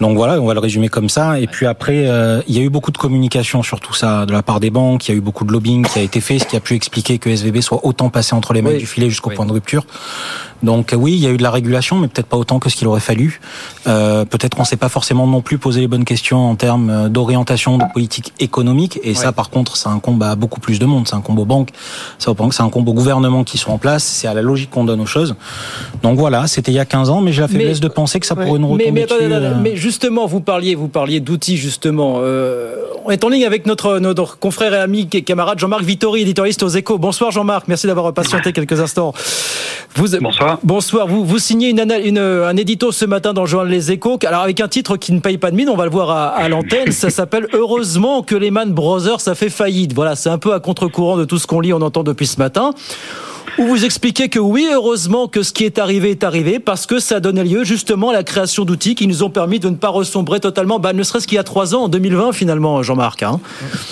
[0.00, 1.38] Donc voilà, on va le résumer comme ça.
[1.40, 4.32] Et puis après, euh, il y a eu beaucoup de communication sur tout ça de
[4.32, 5.08] la part des banques.
[5.08, 6.74] Il y a eu beaucoup de lobbying qui a été fait, ce qui a pu
[6.74, 8.78] expliquer que SVB soit autant passé entre les mains Oui.
[8.78, 9.84] du filet jusqu'au point de rupture.
[10.62, 12.76] Donc oui, il y a eu de la régulation, mais peut-être pas autant que ce
[12.76, 13.40] qu'il aurait fallu.
[13.86, 17.08] Euh, peut-être on s'est pas forcément non plus posé les bonnes questions en termes euh,
[17.08, 18.98] d'orientation de politique économique.
[19.02, 21.06] Et ça, par contre, ça incombe à beaucoup plus de monde.
[21.08, 21.70] C'est un combo banque,
[22.18, 24.04] ça c'est un combo gouvernement qui sont en place.
[24.04, 25.36] C'est à la logique qu'on donne aux choses.
[26.02, 28.26] Donc voilà, c'était il y a 15 ans, mais j'ai la faiblesse de penser que
[28.26, 29.54] ça pourrait nous mais, retomber mais, dessus, attendez, euh.
[29.62, 32.16] mais justement, vous parliez, vous parliez d'outils justement.
[32.18, 36.22] Euh, on est en ligne avec notre, notre confrère et ami et camarade Jean-Marc Vittori,
[36.22, 36.98] éditorialiste aux Échos.
[36.98, 39.12] Bonsoir Jean-Marc, merci d'avoir patienté quelques instants.
[39.94, 40.47] Vous, bonsoir.
[40.62, 41.06] Bonsoir.
[41.06, 44.42] Vous, vous signez une, une- un édito ce matin dans le journal Les Échos, alors
[44.42, 46.48] avec un titre qui ne paye pas de mine, on va le voir à, à
[46.48, 46.92] l'antenne.
[46.92, 49.92] Ça s'appelle Heureusement que Lehman Brothers ça fait faillite.
[49.94, 52.38] Voilà, c'est un peu à contre-courant de tout ce qu'on lit, on entend depuis ce
[52.38, 52.72] matin
[53.58, 57.00] où vous expliquez que oui, heureusement que ce qui est arrivé est arrivé parce que
[57.00, 59.88] ça donnait lieu justement à la création d'outils qui nous ont permis de ne pas
[59.88, 63.24] ressombrer totalement, bah, ne serait-ce qu'il y a trois ans, en 2020 finalement, Jean-Marc.
[63.24, 63.40] Hein.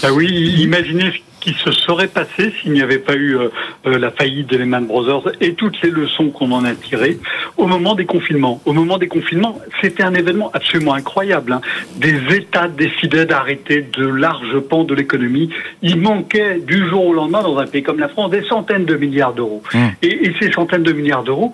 [0.04, 0.28] Ah oui,
[0.60, 3.50] imaginez ce qui se serait passé s'il n'y avait pas eu euh,
[3.86, 7.20] euh, la faillite de Lehman Brothers et toutes les leçons qu'on en a tirées
[7.56, 8.60] au moment des confinements.
[8.64, 11.52] Au moment des confinements, c'était un événement absolument incroyable.
[11.52, 11.60] hein.
[11.98, 15.50] Des États décidaient d'arrêter de larges pans de l'économie.
[15.82, 18.96] Il manquait du jour au lendemain dans un pays comme la France des centaines de
[18.96, 19.62] milliards d'euros.
[20.02, 21.52] Et, et ces centaines de milliards d'euros,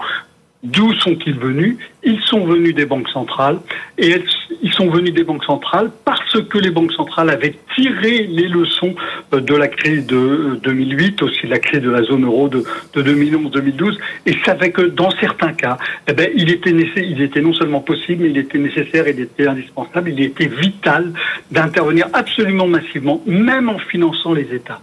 [0.63, 1.77] D'où sont-ils venus?
[2.05, 3.59] Ils sont venus des banques centrales
[3.97, 4.15] et
[4.63, 8.95] ils sont venus des banques centrales parce que les banques centrales avaient tiré les leçons
[9.33, 12.49] euh, de la crise de euh, 2008, aussi de la crise de la zone euro
[12.49, 17.41] de, de 2011-2012 et savaient que dans certains cas, eh ben, il, était il était
[17.41, 21.13] non seulement possible, mais il était nécessaire, il était indispensable, il était vital
[21.51, 24.81] d'intervenir absolument massivement, même en finançant les États.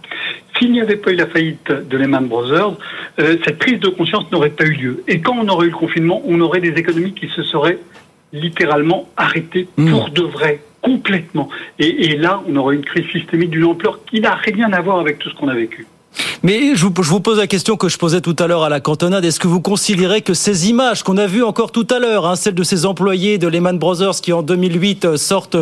[0.58, 2.76] S'il n'y avait pas eu la faillite de Lehman Brothers,
[3.18, 5.04] euh, cette prise de conscience n'aurait pas eu lieu.
[5.08, 7.78] Et quand on aurait eu le confinement, on aurait des économies qui se seraient
[8.32, 11.48] littéralement arrêtées pour de vrai, complètement.
[11.78, 14.98] Et, et là, on aurait une crise systémique d'une ampleur qui n'a rien à voir
[15.00, 15.86] avec tout ce qu'on a vécu.
[16.42, 18.68] Mais je vous, je vous pose la question que je posais tout à l'heure à
[18.68, 19.24] la cantonade.
[19.24, 22.34] Est-ce que vous considérez que ces images qu'on a vues encore tout à l'heure, hein,
[22.36, 25.56] celles de ces employés de Lehman Brothers qui en 2008 euh, sortent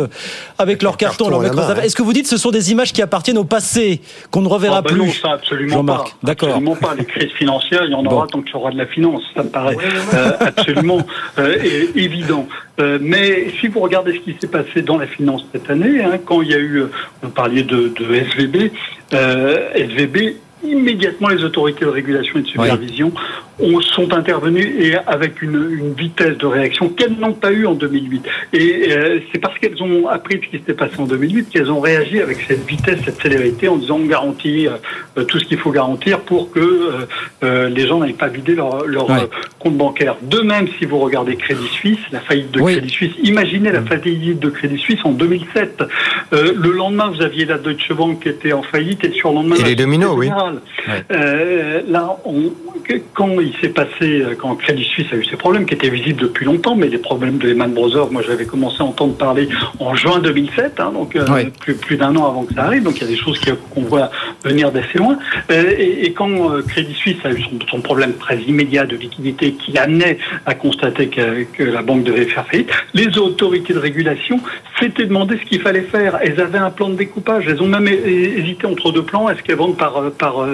[0.57, 1.85] avec leur carton, carton leur main, d'affaires, ouais.
[1.85, 4.47] est-ce que vous dites que ce sont des images qui appartiennent au passé, qu'on ne
[4.47, 6.17] reverra Ah ben plus non, ça absolument Jean-Marc, pas.
[6.23, 6.49] d'accord.
[6.49, 6.95] Absolument pas.
[6.95, 8.11] Les crises financières, il y en Bon.
[8.11, 9.21] aura tant qu'il y aura de la finance.
[9.35, 9.77] Ça me paraît
[10.13, 11.05] euh, absolument
[11.37, 11.57] euh,
[11.95, 12.47] évident.
[12.79, 16.17] Euh, mais si vous regardez ce qui s'est passé dans la finance cette année, hein,
[16.25, 18.71] quand il y a eu, euh, vous parliez de, de SVB,
[19.13, 23.11] euh, SVB immédiatement les autorités de régulation et de supervision
[23.59, 27.73] ont, sont intervenues et avec une, une vitesse de réaction qu'elles n'ont pas eu en
[27.73, 28.23] 2008.
[28.53, 31.79] Et euh, c'est parce qu'elles ont appris ce qui s'était passé en 2008 qu'elles ont
[31.79, 35.71] réagi avec cette vitesse, cette célérité en disant on garantit euh, tout ce qu'il faut
[35.71, 37.07] garantir pour que
[37.43, 39.07] euh, les gens n'aient pas vidé leur, leur
[39.59, 40.15] compte bancaire.
[40.21, 44.39] De même, si vous regardez Crédit Suisse, la faillite de Crédit Suisse, imaginez la faillite
[44.39, 45.83] de Crédit Suisse en 2007.
[46.31, 49.55] le lendemain, vous aviez la Deutsche Bank qui était en faillite et sur le lendemain,
[49.55, 50.29] et les dominos, oui.
[51.11, 52.53] Euh, là, on,
[53.13, 56.45] quand il s'est passé, quand Crédit Suisse a eu ses problèmes, qui étaient visibles depuis
[56.45, 60.19] longtemps, mais les problèmes de Lehman Brothers, moi j'avais commencé à entendre parler en juin
[60.19, 61.25] 2007, hein, donc euh,
[61.59, 63.39] plus, plus d'un an avant que ça arrive, donc il y a des choses
[63.71, 64.09] qu'on voit
[64.43, 65.17] venir d'assez loin.
[65.51, 68.95] Euh, et, et, quand euh, Crédit Suisse a eu son, son, problème très immédiat de
[68.95, 73.79] liquidité qui l'amenait à constater que, que, la banque devait faire faillite, les autorités de
[73.79, 74.39] régulation
[74.79, 76.19] s'étaient demandé ce qu'il fallait faire.
[76.21, 79.29] Elles avaient un plan de découpage, elles ont même hésité entre deux plans.
[79.29, 80.45] Est-ce qu'elles vendent par, par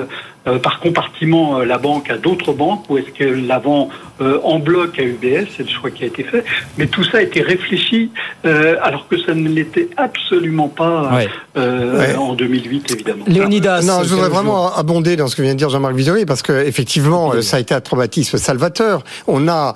[0.47, 3.89] euh, par compartiment euh, la banque à d'autres banques ou est-ce qu'elle la vend
[4.21, 6.45] euh, en bloc à UBS C'est le choix qui a été fait.
[6.77, 8.11] Mais tout ça a été réfléchi
[8.43, 11.09] alors que ça ne l'était absolument pas
[11.55, 13.25] en 2008, évidemment.
[13.27, 13.81] Léonidas.
[13.81, 16.53] Non, je voudrais vraiment abonder dans ce que vient de dire Jean-Marc Vidori parce que
[16.65, 19.03] effectivement, ça a été un traumatisme salvateur.
[19.25, 19.73] On a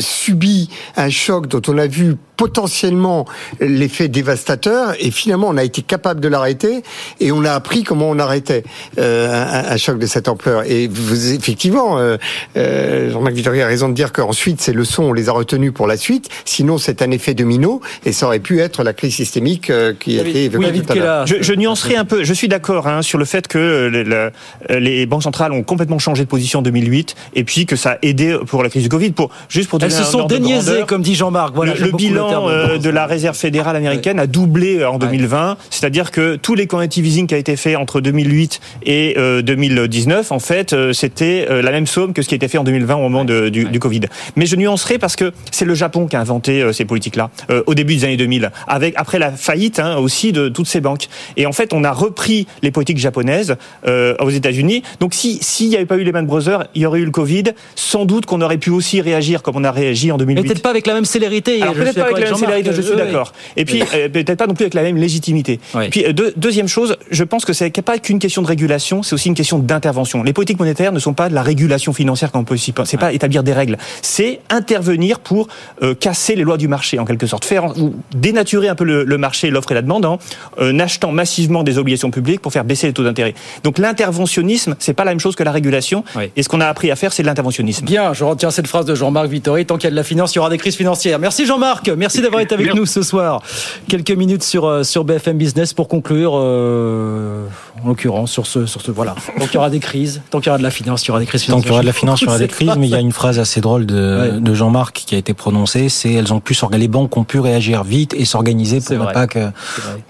[0.00, 3.26] subi un choc dont on a vu potentiellement
[3.60, 6.82] l'effet dévastateur et finalement on a été capable de l'arrêter
[7.20, 8.64] et on a appris comment on arrêtait
[8.96, 10.62] un, un choc de cette ampleur.
[10.66, 12.16] Et vous, effectivement, euh,
[12.56, 15.86] euh, Jean-Marc Vittori a raison de dire qu'ensuite ces leçons, on les a retenues pour
[15.86, 16.30] la suite.
[16.46, 20.18] Sinon, c'est un effet domino et ça aurait pu être la crise systémique euh, qui
[20.18, 21.26] a été évoquée tout à l'heure.
[21.26, 22.24] Je, je, nuancerai un peu.
[22.24, 24.30] Je suis d'accord hein, sur le fait que le,
[24.70, 27.98] les banques centrales ont complètement changé de position en 2008 et puis que ça a
[28.00, 29.10] aidé pour la crise du Covid.
[29.10, 31.54] Pour juste pour elles se sont déniaisées, comme dit Jean-Marc.
[31.54, 35.56] Voilà, le, bilan euh, de la réserve fédérale américaine a doublé en 2020.
[35.70, 40.32] C'est-à-dire que tous les quantitative easing qui a été fait entre 2008 et 2019 2019,
[40.32, 42.64] en fait, euh, c'était euh, la même somme que ce qui a été fait en
[42.64, 44.02] 2020 au moment de, du, du, Covid.
[44.36, 47.30] Mais je nuancerai parce que c'est le Japon qui a inventé euh, ces politiques-là
[47.66, 51.08] au début des années 2000, avec après la faillite hein, aussi de toutes ces banques.
[51.36, 54.82] Et en fait, on a repris les politiques japonaises euh, aux États-Unis.
[55.00, 57.44] Donc, si s'il n'y avait pas eu Lehman Brothers, il y aurait eu le Covid.
[57.74, 60.42] Sans doute qu'on aurait pu aussi réagir comme on a réagi en 2008.
[60.42, 61.60] Mais peut-être pas avec la même célérité.
[61.60, 63.32] peut-être pas avec la même célérité, je suis d'accord.
[63.56, 65.60] Et puis peut-être pas non plus avec la même légitimité.
[65.82, 66.04] Et puis
[66.36, 69.58] deuxième chose, je pense que c'est pas qu'une question de régulation, c'est aussi une question
[69.58, 70.22] d'intervention.
[70.22, 72.90] Les politiques monétaires ne sont pas de la régulation financière comme on peut s'y penser.
[72.90, 73.78] C'est pas établir des règles.
[74.02, 75.48] C'est intervenir pour
[75.82, 77.44] euh, casser les lois du marché, en quelque sorte.
[77.44, 80.18] Faire, ou dénaturer un peu le, le marché, l'offre et la demande, en
[80.60, 83.34] euh, achetant massivement des obligations publiques pour faire baisser les taux d'intérêt.
[83.64, 86.04] Donc l'interventionnisme, c'est pas la même chose que la régulation.
[86.16, 86.30] Oui.
[86.36, 87.84] Et ce qu'on a appris à faire, c'est l'interventionnisme.
[87.84, 89.66] Bien, je retiens cette phrase de Jean-Marc Vittori.
[89.66, 91.18] Tant qu'il y a de la finance, il y aura des crises financières.
[91.18, 91.90] Merci Jean-Marc.
[92.00, 92.80] Merci d'avoir été avec Merci.
[92.80, 93.42] nous ce soir.
[93.86, 97.44] Quelques minutes sur, euh, sur BFM Business pour conclure, euh,
[97.84, 98.90] en l'occurrence, sur ce, sur ce.
[98.90, 99.14] Voilà.
[99.38, 100.22] Donc il y aura des crises.
[100.30, 101.72] Tant qu'il y aura de la finance, il y aura des crises Tant qu'il y
[101.72, 102.72] aura de la finance, il y aura des crises.
[102.78, 104.40] Mais il y a une phrase assez drôle de, ouais.
[104.40, 107.84] de Jean-Marc qui a été prononcée c'est elles ont pu les banques ont pu réagir
[107.84, 109.50] vite et s'organiser pour ne pas que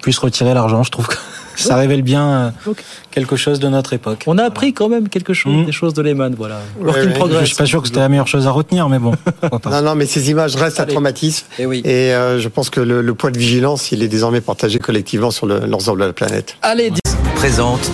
[0.00, 0.84] puissent retirer l'argent.
[0.84, 1.16] Je trouve que
[1.62, 2.52] ça révèle bien
[3.10, 4.24] quelque chose de notre époque.
[4.26, 5.66] On a appris quand même quelque chose, mmh.
[5.66, 6.60] des choses de Lehman, voilà.
[6.78, 9.12] Ouais, ouais, je suis pas sûr que c'était la meilleure chose à retenir, mais bon.
[9.70, 10.90] non, non, mais ces images restent Allez.
[10.90, 11.46] un traumatisme.
[11.58, 11.82] Et, oui.
[11.84, 15.30] et euh, je pense que le, le, point de vigilance, il est désormais partagé collectivement
[15.30, 16.56] sur l'ensemble de la planète.
[16.62, 16.92] Allez,
[17.34, 17.90] présente.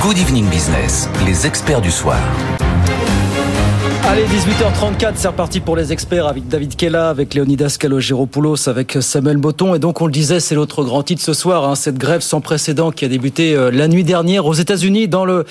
[0.00, 2.18] Good Evening Business, les experts du soir.
[4.16, 9.36] Allez, 18h34, c'est reparti pour les experts avec David Kella, avec Leonidas Kalogéropoulos, avec Samuel
[9.36, 9.74] Botton.
[9.74, 12.40] Et donc, on le disait, c'est l'autre grand titre ce soir, hein, cette grève sans
[12.40, 15.44] précédent qui a débuté euh, la nuit dernière aux États-Unis dans le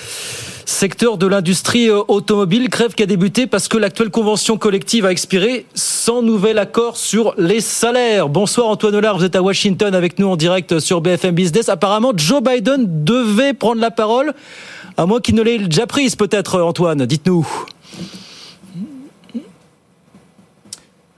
[0.64, 2.68] secteur de l'industrie euh, automobile.
[2.68, 7.34] Grève qui a débuté parce que l'actuelle convention collective a expiré sans nouvel accord sur
[7.38, 8.28] les salaires.
[8.28, 11.68] Bonsoir Antoine Hollard, vous êtes à Washington avec nous en direct sur BFM Business.
[11.68, 14.32] Apparemment, Joe Biden devait prendre la parole,
[14.96, 17.06] à moins qu'il ne l'ait déjà prise peut-être, Antoine.
[17.06, 17.46] Dites-nous.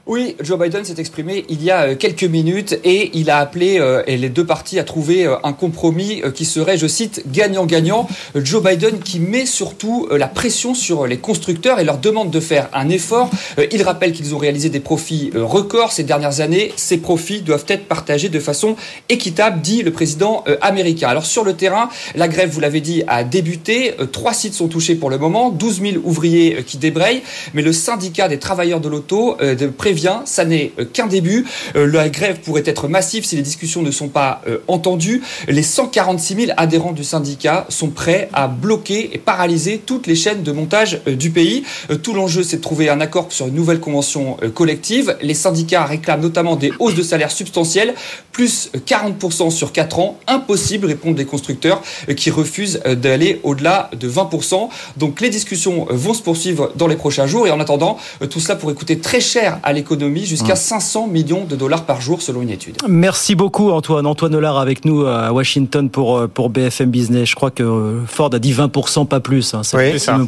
[0.09, 4.03] Oui, Joe Biden s'est exprimé il y a quelques minutes et il a appelé euh,
[4.07, 8.09] les deux parties à trouver euh, un compromis euh, qui serait, je cite, gagnant-gagnant.
[8.35, 12.71] Joe Biden qui met surtout la pression sur les constructeurs et leur demande de faire
[12.73, 13.31] un effort.
[13.71, 16.73] Il rappelle qu'ils ont réalisé des profits records ces dernières années.
[16.77, 18.77] Ces profits doivent être partagés de façon
[19.11, 21.09] équitable, dit le président américain.
[21.09, 23.95] Alors sur le terrain, la grève, vous l'avez dit, a débuté.
[24.13, 28.29] Trois sites sont touchés pour le moment, 12 000 ouvriers qui débrayent, mais le syndicat
[28.29, 29.37] des travailleurs de l'auto
[29.77, 31.47] prévient ça n'est qu'un début.
[31.75, 35.23] La grève pourrait être massive si les discussions ne sont pas entendues.
[35.49, 40.43] Les 146 000 adhérents du syndicat sont prêts à bloquer et paralyser toutes les chaînes
[40.43, 41.65] de montage du pays.
[42.03, 45.17] Tout l'enjeu, c'est de trouver un accord sur une nouvelle convention collective.
[45.23, 47.95] Les syndicats réclament notamment des hausses de salaire substantielles,
[48.33, 50.19] plus 40% sur 4 ans.
[50.27, 51.83] Impossible, répondent des constructeurs
[52.17, 54.69] qui refusent d'aller au-delà de 20%.
[54.97, 57.99] Donc les discussions vont se poursuivre dans les prochains jours et en attendant,
[58.31, 59.88] tout cela pourrait coûter très cher à l'économie,
[60.25, 61.11] jusqu'à 500 mmh.
[61.11, 62.77] millions de dollars par jour selon une étude.
[62.89, 64.07] Merci beaucoup Antoine.
[64.07, 67.29] Antoine Hollard avec nous à Washington pour, euh, pour BFM Business.
[67.29, 69.55] Je crois que euh, Ford a dit 20%, pas plus.
[69.55, 69.63] Hein.
[69.75, 70.19] Oui, ça.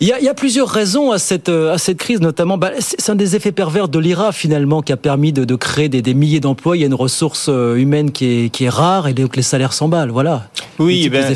[0.00, 2.58] il, y a, il y a plusieurs raisons à cette, euh, à cette crise, notamment,
[2.58, 5.88] bah, c'est un des effets pervers de l'IRA finalement qui a permis de, de créer
[5.88, 6.76] des, des milliers d'emplois.
[6.76, 9.72] Il y a une ressource humaine qui est, qui est rare et donc les salaires
[9.72, 10.10] s'emballent.
[10.10, 10.48] Voilà.
[10.78, 11.34] Oui, ben,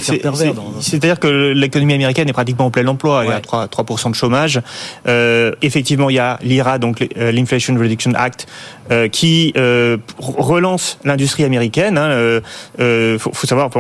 [0.81, 3.23] c'est-à-dire que l'économie américaine est pratiquement en plein emploi.
[3.25, 4.61] Il y a 3, 3 de chômage.
[5.07, 8.47] Euh, effectivement, il y a l'IRA, donc l'Inflation uh, Reduction Act,
[8.91, 11.99] euh, qui euh, relance l'industrie américaine.
[11.99, 12.41] Hein, euh,
[12.81, 13.71] euh faut, faut, savoir,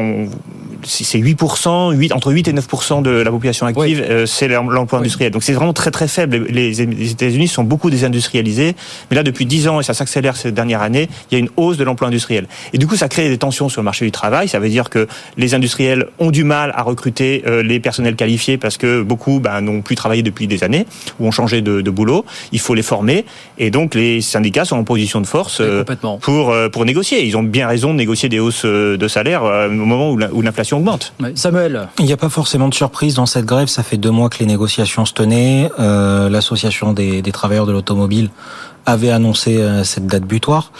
[0.82, 5.30] c'est 8%, 8, entre 8 et 9% de la population active, euh, c'est l'emploi industriel.
[5.30, 6.46] Donc c'est vraiment très très faible.
[6.48, 8.74] Les, les États-Unis sont beaucoup désindustrialisés,
[9.10, 11.50] mais là depuis 10 ans, et ça s'accélère cette dernière année, il y a une
[11.56, 12.46] hausse de l'emploi industriel.
[12.72, 14.48] Et du coup, ça crée des tensions sur le marché du travail.
[14.48, 18.76] Ça veut dire que les industriels ont du mal à recruter les personnels qualifiés parce
[18.76, 20.86] que beaucoup ben, n'ont plus travaillé depuis des années
[21.20, 22.24] ou ont changé de, de, boulot.
[22.52, 23.24] Il faut les former.
[23.58, 25.84] Et donc les syndicats sont en position de force euh,
[26.22, 27.26] pour, euh, pour négocier.
[27.26, 30.78] Ils ont bien raison de négocier des hausses euh, de salaire au moment où l'inflation
[30.78, 31.12] augmente.
[31.34, 33.68] Samuel Il n'y a pas forcément de surprise dans cette grève.
[33.68, 35.68] Ça fait deux mois que les négociations se tenaient.
[35.78, 38.30] L'association des, des travailleurs de l'automobile
[38.86, 40.72] avait annoncé cette date butoir.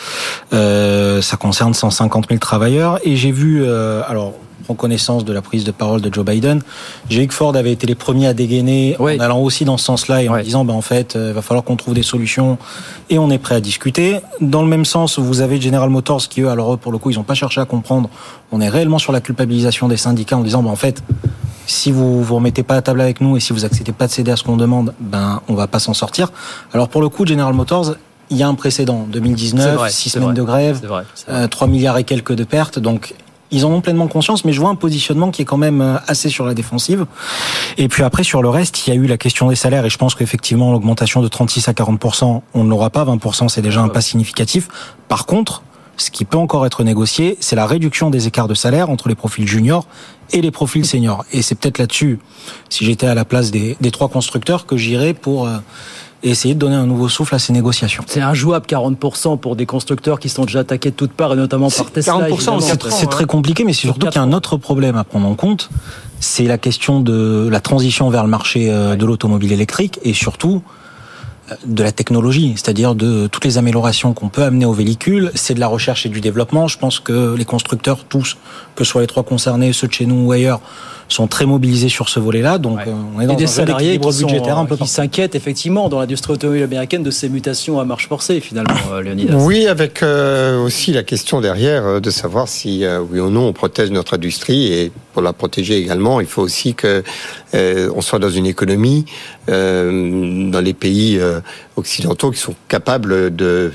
[0.52, 4.34] Euh, ça concerne 150 000 travailleurs et j'ai vu, euh, alors
[4.68, 6.62] reconnaissance de la prise de parole de Joe Biden.
[7.08, 10.28] Que Ford avait été les premiers à dégainer en allant aussi dans ce sens-là et
[10.28, 12.58] en disant ben en fait il euh, va falloir qu'on trouve des solutions
[13.10, 14.20] et on est prêt à discuter.
[14.40, 17.16] Dans le même sens, vous avez General Motors qui eux alors pour le coup ils
[17.16, 18.08] n'ont pas cherché à comprendre.
[18.52, 21.02] On est réellement sur la culpabilisation des syndicats en disant ben en fait
[21.66, 24.12] si vous vous remettez pas à table avec nous et si vous acceptez pas de
[24.12, 26.30] céder à ce qu'on demande, ben on va pas s'en sortir.
[26.72, 27.96] Alors pour le coup, General Motors,
[28.30, 30.80] il y a un précédent, 2019, 6 semaines de grève,
[31.50, 33.14] 3 milliards et quelques de pertes, donc
[33.50, 35.96] ils en ont pleinement conscience, mais je vois un positionnement qui est quand même euh,
[36.06, 37.06] assez sur la défensive.
[37.76, 39.90] Et puis après, sur le reste, il y a eu la question des salaires, et
[39.90, 43.04] je pense qu'effectivement, l'augmentation de 36 à 40%, on ne l'aura pas.
[43.04, 44.68] 20%, c'est déjà un pas significatif.
[45.08, 45.62] Par contre,
[45.96, 49.14] ce qui peut encore être négocié, c'est la réduction des écarts de salaire entre les
[49.14, 49.86] profils juniors
[50.32, 51.24] et les profils seniors.
[51.32, 52.18] Et c'est peut-être là-dessus,
[52.68, 55.58] si j'étais à la place des, trois constructeurs, que j'irais pour euh,
[56.26, 58.02] et essayer de donner un nouveau souffle à ces négociations.
[58.08, 61.70] C'est injouable 40% pour des constructeurs qui sont déjà attaqués de toutes parts et notamment
[61.70, 62.14] par Tesla.
[62.14, 65.28] 40% c'est très compliqué, mais c'est surtout qu'il y a un autre problème à prendre
[65.28, 65.70] en compte,
[66.18, 70.62] c'est la question de la transition vers le marché euh, de l'automobile électrique et surtout
[71.64, 75.60] de la technologie, c'est-à-dire de toutes les améliorations qu'on peut amener aux véhicules, c'est de
[75.60, 76.68] la recherche et du développement.
[76.68, 78.36] Je pense que les constructeurs, tous,
[78.74, 80.60] que ce soit les trois concernés, ceux de chez nous ou ailleurs,
[81.08, 82.58] sont très mobilisés sur ce volet-là.
[82.58, 85.88] Donc euh, on est dans et des salariés qui budgétaire un peu qui s'inquiètent effectivement
[85.88, 89.36] dans l'industrie automobile américaine de ces mutations à marche forcée finalement, euh, Leonidas.
[89.36, 93.90] Oui, avec euh, aussi la question derrière de savoir si oui ou non on protège
[93.90, 97.02] notre industrie et pour la protéger également, il faut aussi que
[97.54, 99.06] on soit dans une économie
[99.48, 101.20] dans les pays
[101.76, 103.72] occidentaux qui sont capables de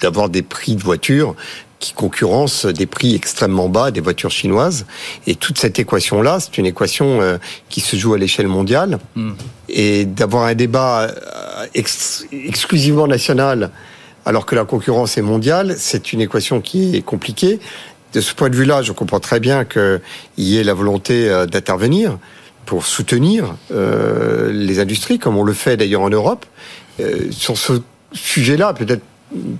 [0.00, 1.34] d'avoir des prix de voitures
[1.84, 4.86] qui concurrence des prix extrêmement bas des voitures chinoises.
[5.26, 7.36] Et toute cette équation-là, c'est une équation euh,
[7.68, 8.98] qui se joue à l'échelle mondiale.
[9.14, 9.32] Hmm.
[9.68, 13.70] Et d'avoir un débat euh, exclusivement national
[14.24, 17.60] alors que la concurrence est mondiale, c'est une équation qui est compliquée.
[18.14, 20.00] De ce point de vue-là, je comprends très bien qu'il
[20.38, 22.18] y ait la volonté euh, d'intervenir
[22.66, 26.46] pour soutenir les industries, comme on le fait d'ailleurs en Europe.
[27.30, 27.74] sur ce
[28.12, 29.02] sujet-là, peut-être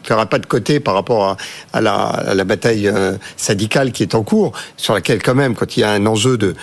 [0.02, 1.36] fera pas de côté par rapport
[1.72, 5.80] à, la, bataille euh, syndicale qui est en cours, sur laquelle quand même, quand il
[5.80, 6.54] y a un enjeu de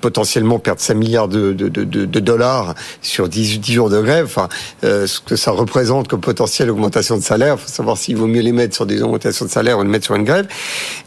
[0.00, 4.48] potentiellement perdre 5 milliards de, dollars sur 10, jours de grève, enfin,
[4.84, 8.26] euh, ce que ça représente comme potentielle augmentation de salaire, il faut savoir s'il vaut
[8.26, 10.46] mieux les mettre sur des augmentations de salaire ou les mettre sur une grève.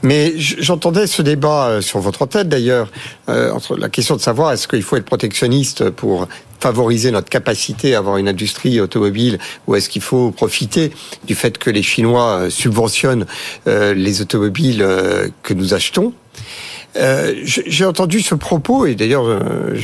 [0.03, 2.89] Mais j'entendais ce débat euh, sur votre tête d'ailleurs,
[3.27, 6.27] entre la question de savoir est-ce qu'il faut être protectionniste pour
[6.61, 10.91] favoriser notre capacité à avoir une industrie automobile ou est-ce qu'il faut profiter
[11.25, 13.25] du fait que les Chinois euh, subventionnent
[13.67, 16.13] euh, les automobiles euh, que nous achetons
[16.97, 19.25] Euh, j'ai entendu ce propos, et d'ailleurs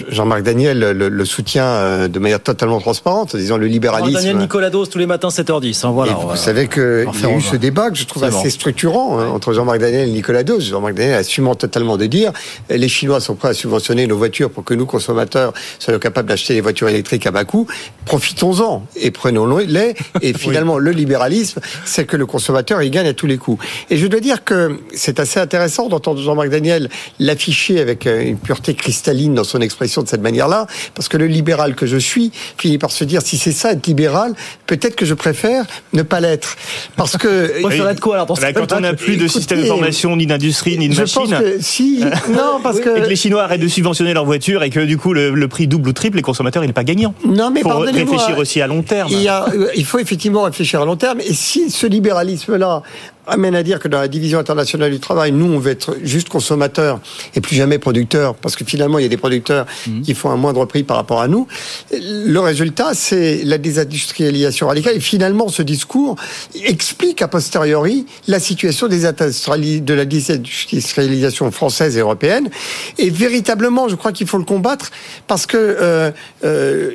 [0.10, 4.13] Jean-Marc Daniel le, soutient de manière totalement transparente, en disant le libéralisme...
[4.13, 5.86] Daniel Nicolas Dos, tous les matins 7h10.
[5.86, 9.20] Hein, voilà, vous savez qu'il y a eu ce débat que je trouve assez structurant
[9.20, 10.60] hein, entre Jean-Marc Daniel et Nicolas Dos.
[10.60, 12.32] Jean-Marc Daniel assumant totalement de dire
[12.70, 16.54] les Chinois sont prêts à subventionner nos voitures pour que nous, consommateurs, soyons capables d'acheter
[16.54, 17.67] des voitures électriques à bas coût.
[18.06, 19.96] Profitons-en et prenons-les.
[20.22, 23.63] Et finalement, le libéralisme, c'est que le consommateur, il gagne à tous les coups.
[23.89, 28.38] Et je dois dire que c'est assez intéressant d'entendre Jean-Marc Daniel l'afficher avec euh, une
[28.38, 32.31] pureté cristalline dans son expression de cette manière-là, parce que le libéral que je suis
[32.57, 34.33] finit par se dire si c'est ça être libéral,
[34.65, 36.55] peut-être que je préfère ne pas l'être.
[36.95, 37.63] Parce que.
[37.89, 40.95] être quoi alors bah, Quand on n'a plus de système d'information, ni d'industrie, ni de
[40.95, 41.07] machine.
[41.07, 42.03] Je pense que si.
[42.29, 42.97] non, parce que.
[42.97, 45.67] Et que les Chinois arrêtent de subventionner leurs voitures et que du coup le, prix
[45.67, 47.13] double ou triple, les consommateurs, il n'est pas gagnant.
[47.25, 49.10] Non, mais faut réfléchir aussi à long terme.
[49.12, 51.21] Il, euh, il faut effectivement réfléchir à long terme.
[51.21, 52.83] Et si ce libéralisme-là
[53.28, 56.30] amène à dire que dans la division internationale du travail, nous, on veut être juste
[56.30, 57.00] consommateurs
[57.36, 60.02] et plus jamais producteurs, parce que finalement, il y a des producteurs mhm.
[60.02, 61.48] qui font un moindre prix par rapport à nous.
[61.92, 64.96] Le résultat, c'est la désindustrialisation radicale.
[64.96, 66.15] Et finalement, ce discours
[66.63, 72.50] explique a posteriori la situation des de la désindustrialisation française et européenne.
[72.98, 74.92] Et véritablement, je crois qu'il faut le combattre,
[75.28, 76.12] parce que euh,
[76.44, 76.92] euh,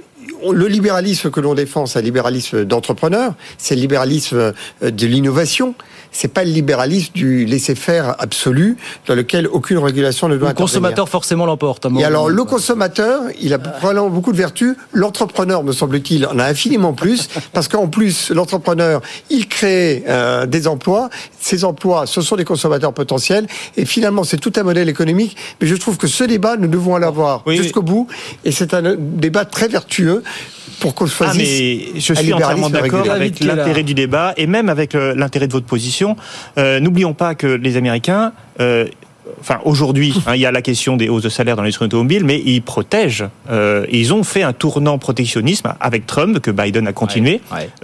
[0.52, 4.52] le libéralisme que l'on défend, c'est le libéralisme d'entrepreneur, c'est le libéralisme
[4.82, 5.74] euh, de l'innovation,
[6.12, 11.08] c'est pas le libéralisme du laisser-faire absolu dans lequel aucune régulation ne doit Le consommateur
[11.08, 11.86] forcément l'emporte.
[11.98, 14.76] Et alors le consommateur, il a probablement beaucoup de vertus.
[14.92, 19.00] L'entrepreneur, me semble-t-il, en a infiniment plus parce qu'en plus l'entrepreneur,
[19.30, 21.08] il crée euh, des emplois.
[21.42, 23.46] Ces emplois, ce sont des consommateurs potentiels.
[23.76, 25.36] Et finalement, c'est tout un modèle économique.
[25.60, 28.06] Mais je trouve que ce débat, nous devons l'avoir jusqu'au bout.
[28.44, 30.22] Et c'est un débat très vertueux
[30.80, 34.94] pour qu'on ah, mais je suis entièrement d'accord avec l'intérêt du débat et même avec
[34.94, 36.16] l'intérêt de votre position.
[36.58, 38.86] Euh, n'oublions pas que les Américains euh,
[39.40, 42.24] enfin aujourd'hui, hein, il y a la question des hausses de salaire dans l'industrie automobile,
[42.24, 43.28] mais ils protègent.
[43.50, 47.40] Euh, ils ont fait un tournant protectionnisme avec Trump que Biden a continué.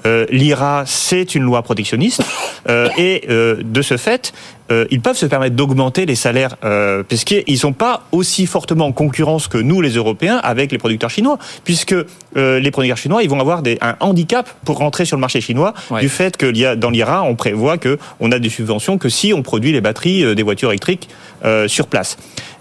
[0.07, 2.22] Euh, L'IRA, c'est une loi protectionniste,
[2.68, 4.32] euh, et de ce fait,
[4.70, 8.92] euh, ils peuvent se permettre d'augmenter les salaires euh, puisqu'ils sont pas aussi fortement en
[8.92, 11.94] concurrence que nous, les Européens, avec les producteurs chinois, puisque
[12.36, 15.74] les producteurs chinois, ils vont avoir des, un handicap pour rentrer sur le marché chinois
[15.98, 19.42] du fait que dans l'IRA, on prévoit que on a des subventions que si on
[19.42, 21.08] produit les batteries des voitures électriques
[21.44, 22.16] euh, sur place.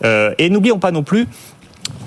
[0.05, 1.27] Euh, et n'oublions pas non plus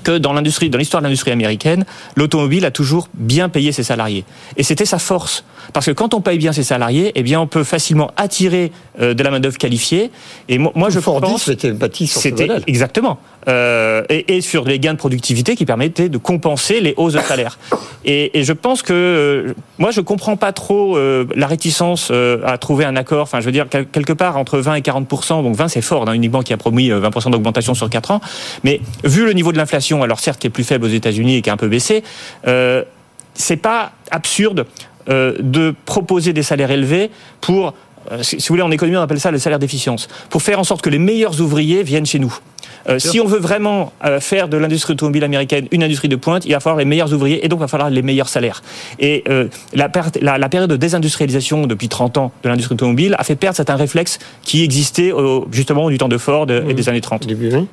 [0.03, 1.85] que dans l'industrie, dans l'histoire de l'industrie américaine,
[2.17, 4.25] l'automobile a toujours bien payé ses salariés.
[4.57, 5.45] Et c'était sa force.
[5.73, 9.15] Parce que quand on paye bien ses salariés, eh bien, on peut facilement attirer euh,
[9.15, 10.11] de la main-d'œuvre qualifiée.
[10.49, 11.45] Et moi, moi je pense.
[11.45, 13.19] c'était bâti sur C'était exactement.
[13.49, 17.21] Euh, et, et, sur les gains de productivité qui permettaient de compenser les hausses de
[17.21, 17.59] salaire.
[18.05, 20.99] Et, et je pense que euh, moi, je comprends pas trop
[21.35, 22.11] la réticence
[22.45, 23.23] à trouver un accord.
[23.23, 26.19] Enfin, je veux dire quelque part entre 20 et 40% donc 20 c'est fort, hein,
[26.29, 28.21] banque qui a promis 20 d'augmentation sur 4 ans.
[28.65, 29.70] Mais vu le niveau de l'inflation,
[30.03, 32.03] alors certes qui est plus faible aux États-Unis et qui a un peu baissé,
[32.47, 32.85] euh,
[33.35, 34.67] c'est pas absurde
[35.09, 37.11] euh, de proposer des salaires élevés
[37.41, 37.75] pour,
[38.11, 40.65] euh, si vous voulez, en économie, on appelle ça le salaire d'efficience, pour faire en
[40.65, 42.37] sorte que les meilleurs ouvriers viennent chez nous.
[42.89, 46.45] Euh, si on veut vraiment euh, faire de l'industrie automobile américaine une industrie de pointe,
[46.45, 48.63] il va falloir les meilleurs ouvriers et donc il va falloir les meilleurs salaires.
[48.99, 49.91] Et euh, la,
[50.21, 53.77] la, la, période de désindustrialisation depuis 30 ans de l'industrie automobile a fait perdre certains
[53.77, 55.13] réflexes qui existaient
[55.53, 56.73] justement du temps de Ford et mmh.
[56.73, 57.27] des années 30.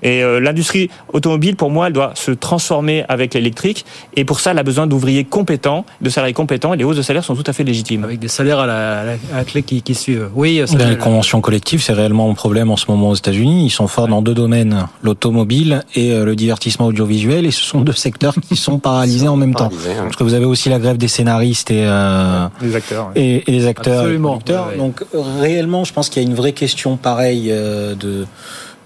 [0.04, 3.86] Et l'industrie automobile, pour moi, elle doit se transformer avec l'électrique
[4.16, 7.02] et pour ça, elle a besoin d'ouvriers compétents, de salariés compétents et les hausses de
[7.02, 8.04] salaire sont tout à fait légitimes.
[8.04, 10.30] Avec des salaires à la, à la clé qui, qui, suivent.
[10.36, 13.66] Oui, les conventions collectives, c'est réellement un problème en ce moment aux États-Unis.
[13.66, 17.82] Ils sont forts dans deux domaines l'automobile et euh, le divertissement audiovisuel, et ce sont
[17.82, 19.70] deux secteurs qui sont paralysés en même temps.
[19.70, 23.52] Parce que vous avez aussi la grève des scénaristes et, euh, les acteurs, et, et,
[23.52, 24.02] les acteurs.
[24.02, 24.40] Absolument.
[24.78, 28.26] Donc réellement, je pense qu'il y a une vraie question pareille euh, de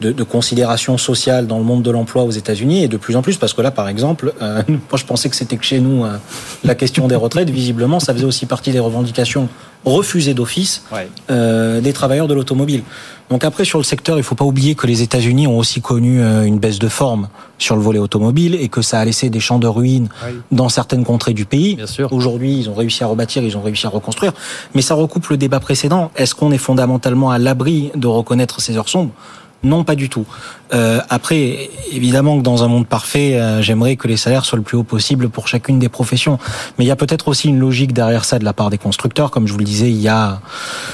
[0.02, 3.22] de, de, considération sociale dans le monde de l'emploi aux États-Unis et de plus en
[3.22, 6.04] plus parce que là, par exemple, euh, moi je pensais que c'était que chez nous
[6.04, 6.18] euh,
[6.64, 7.50] la question des retraites.
[7.50, 9.48] Visiblement, ça faisait aussi partie des revendications
[9.86, 10.84] refusées d'office
[11.30, 12.84] euh, des travailleurs de l'automobile.
[13.30, 16.22] Donc après, sur le secteur, il faut pas oublier que les États-Unis ont aussi connu
[16.22, 19.40] euh, une baisse de forme sur le volet automobile et que ça a laissé des
[19.40, 20.10] champs de ruines
[20.52, 21.78] dans certaines contrées du pays.
[22.12, 24.34] Aujourd'hui, ils ont réussi à rebâtir, ils ont réussi à reconstruire.
[24.76, 26.12] Mais ça recoupe le débat précédent.
[26.16, 29.14] Est-ce qu'on est fondamentalement à l'abri de reconnaître ces heures sombres?
[29.64, 30.26] Non, pas du tout.
[30.74, 34.64] Euh, après, évidemment que dans un monde parfait, euh, j'aimerais que les salaires soient le
[34.64, 36.40] plus haut possible pour chacune des professions.
[36.78, 39.30] Mais il y a peut-être aussi une logique derrière ça de la part des constructeurs.
[39.30, 40.40] Comme je vous le disais, il y a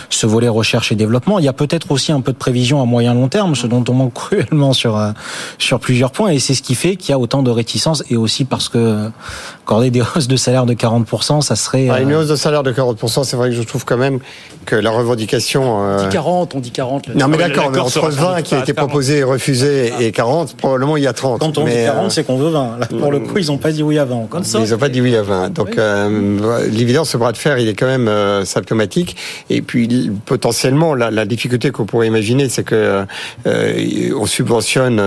[0.09, 1.39] ce volet recherche et développement.
[1.39, 3.83] Il y a peut-être aussi un peu de prévision à moyen long terme, ce dont
[3.87, 5.11] on manque cruellement sur euh,
[5.59, 6.31] sur plusieurs points.
[6.31, 9.09] Et c'est ce qui fait qu'il y a autant de réticence et aussi parce que
[9.63, 11.87] accorder des hausses de salaire de 40%, ça serait...
[11.89, 14.19] Ah, une hausse de salaire de 40%, c'est vrai que je trouve quand même
[14.65, 15.77] que la revendication...
[15.77, 17.09] On dit 40, on dit 40.
[17.15, 20.97] Non mais d'accord, mais entre 20 et a été proposé et refusé et 40, probablement
[20.97, 21.39] il y a 30.
[21.39, 22.77] Quand on dit 40, c'est qu'on veut 20.
[22.79, 24.27] Là, pour le coup, ils n'ont pas dit oui à 20.
[24.29, 25.49] Comme ça, ils n'ont pas dit oui à 20.
[25.53, 25.77] Donc,
[26.71, 28.09] l'évidence, ce bras de fer, il est quand même
[28.45, 29.15] symptomatique.
[29.49, 33.05] Et puis, potentiellement, la, la difficulté qu'on pourrait imaginer, c'est que
[33.45, 34.97] on subventionne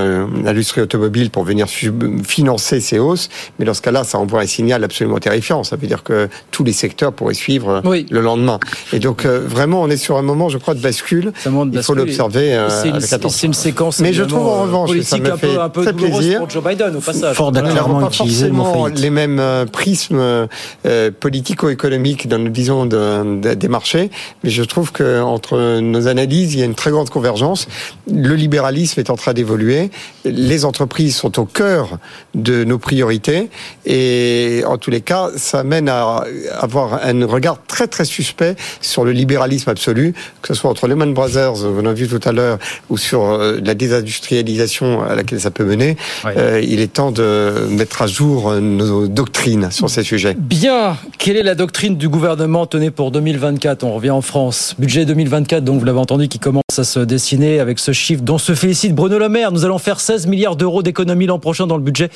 [0.44, 3.28] l'industrie automobile pour venir financer ces hausses,
[3.59, 5.64] mais dans ce cas-là, ça envoie un signal absolument terrifiant.
[5.64, 8.59] Ça veut dire que tous les secteurs pourraient suivre le lendemain.
[8.92, 11.32] Et donc, vraiment, on est sur un moment, je crois, de bascule.
[11.72, 13.39] Il faut l'observer avec attention.
[13.41, 14.01] C'est une séquence.
[14.01, 16.41] Mais je trouve en revanche, ça me fait un peu, un peu très plaisir.
[16.41, 17.36] pour Joe Biden au passage.
[17.36, 20.47] Ford a clairement utilisé le mot les mêmes prismes
[21.20, 24.11] politico-économiques dans nos disons des marchés,
[24.45, 27.66] mais je trouve que entre nos analyses, il y a une très grande convergence.
[28.12, 29.91] Le libéralisme est en train d'évoluer.
[30.26, 31.97] Les entreprises sont au cœur
[32.34, 33.49] de nos priorités
[33.86, 36.24] et en tous les cas, ça mène à
[36.59, 40.12] avoir un regard très très suspect sur le libéralisme absolu,
[40.43, 42.59] que ce soit entre Lehman Brothers, on a vu tout à l'heure,
[42.91, 45.97] ou sur euh, la désindustrialisation à laquelle ça peut mener.
[46.24, 50.37] Euh, il est temps de mettre à jour nos doctrines sur ces sujets.
[50.39, 50.97] Bien.
[51.18, 54.74] Quelle est la doctrine du gouvernement tenue pour 2024 On revient en France.
[54.78, 58.39] Budget 2024, donc vous l'avez entendu, qui commence à se dessiner avec ce chiffre dont
[58.39, 59.53] se félicite Bruno Le Maire.
[59.53, 62.11] Nous allons faire 16 milliards d'euros d'économies l'an prochain dans le budget.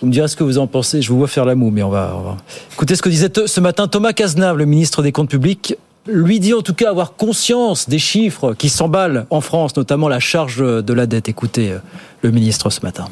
[0.00, 1.00] Vous me direz ce que vous en pensez.
[1.00, 2.36] Je vous vois faire la moue, mais on va, on va...
[2.74, 5.76] Écoutez ce que disait ce matin Thomas Cazenave, le ministre des Comptes Publics
[6.06, 10.20] lui dit en tout cas avoir conscience des chiffres qui s'emballent en France, notamment la
[10.20, 11.28] charge de la dette.
[11.28, 11.78] Écoutez euh,
[12.22, 13.06] le ministre ce matin.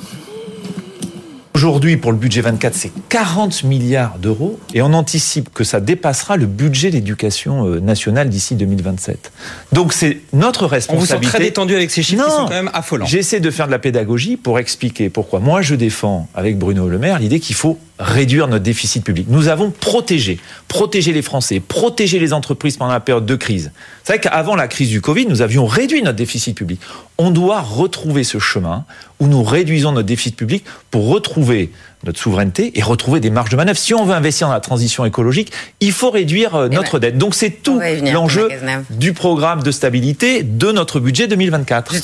[1.55, 6.37] Aujourd'hui, pour le budget 24, c'est 40 milliards d'euros et on anticipe que ça dépassera
[6.37, 9.31] le budget d'éducation euh, nationale d'ici 2027.
[9.73, 11.15] Donc c'est notre responsabilité.
[11.15, 13.05] On vous sent très détendu avec ces chiffres qui sont quand même affolants.
[13.05, 15.41] J'essaie de faire de la pédagogie pour expliquer pourquoi.
[15.41, 19.27] Moi, je défends avec Bruno Le Maire l'idée qu'il faut réduire notre déficit public.
[19.29, 20.39] Nous avons protégé,
[20.69, 23.73] protégé les Français, protégé les entreprises pendant la période de crise.
[24.03, 26.81] C'est vrai qu'avant la crise du Covid, nous avions réduit notre déficit public.
[27.19, 28.85] On doit retrouver ce chemin
[29.21, 31.71] où nous réduisons notre déficit public pour retrouver
[32.05, 33.79] notre souveraineté et retrouver des marges de manœuvre.
[33.79, 37.19] Si on veut investir dans la transition écologique, il faut réduire euh, notre dette.
[37.19, 37.81] Donc c'est tout
[38.13, 38.49] l'enjeu
[38.91, 41.95] du programme de stabilité de notre budget 2024.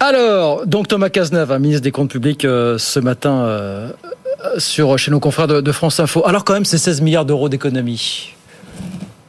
[0.00, 3.90] Alors, donc Thomas Cazeneuve, ministre des Comptes Publics, euh, ce matin, euh,
[4.58, 6.26] sur, chez nos confrères de, de France Info.
[6.26, 8.34] Alors quand même, c'est 16 milliards d'euros d'économies.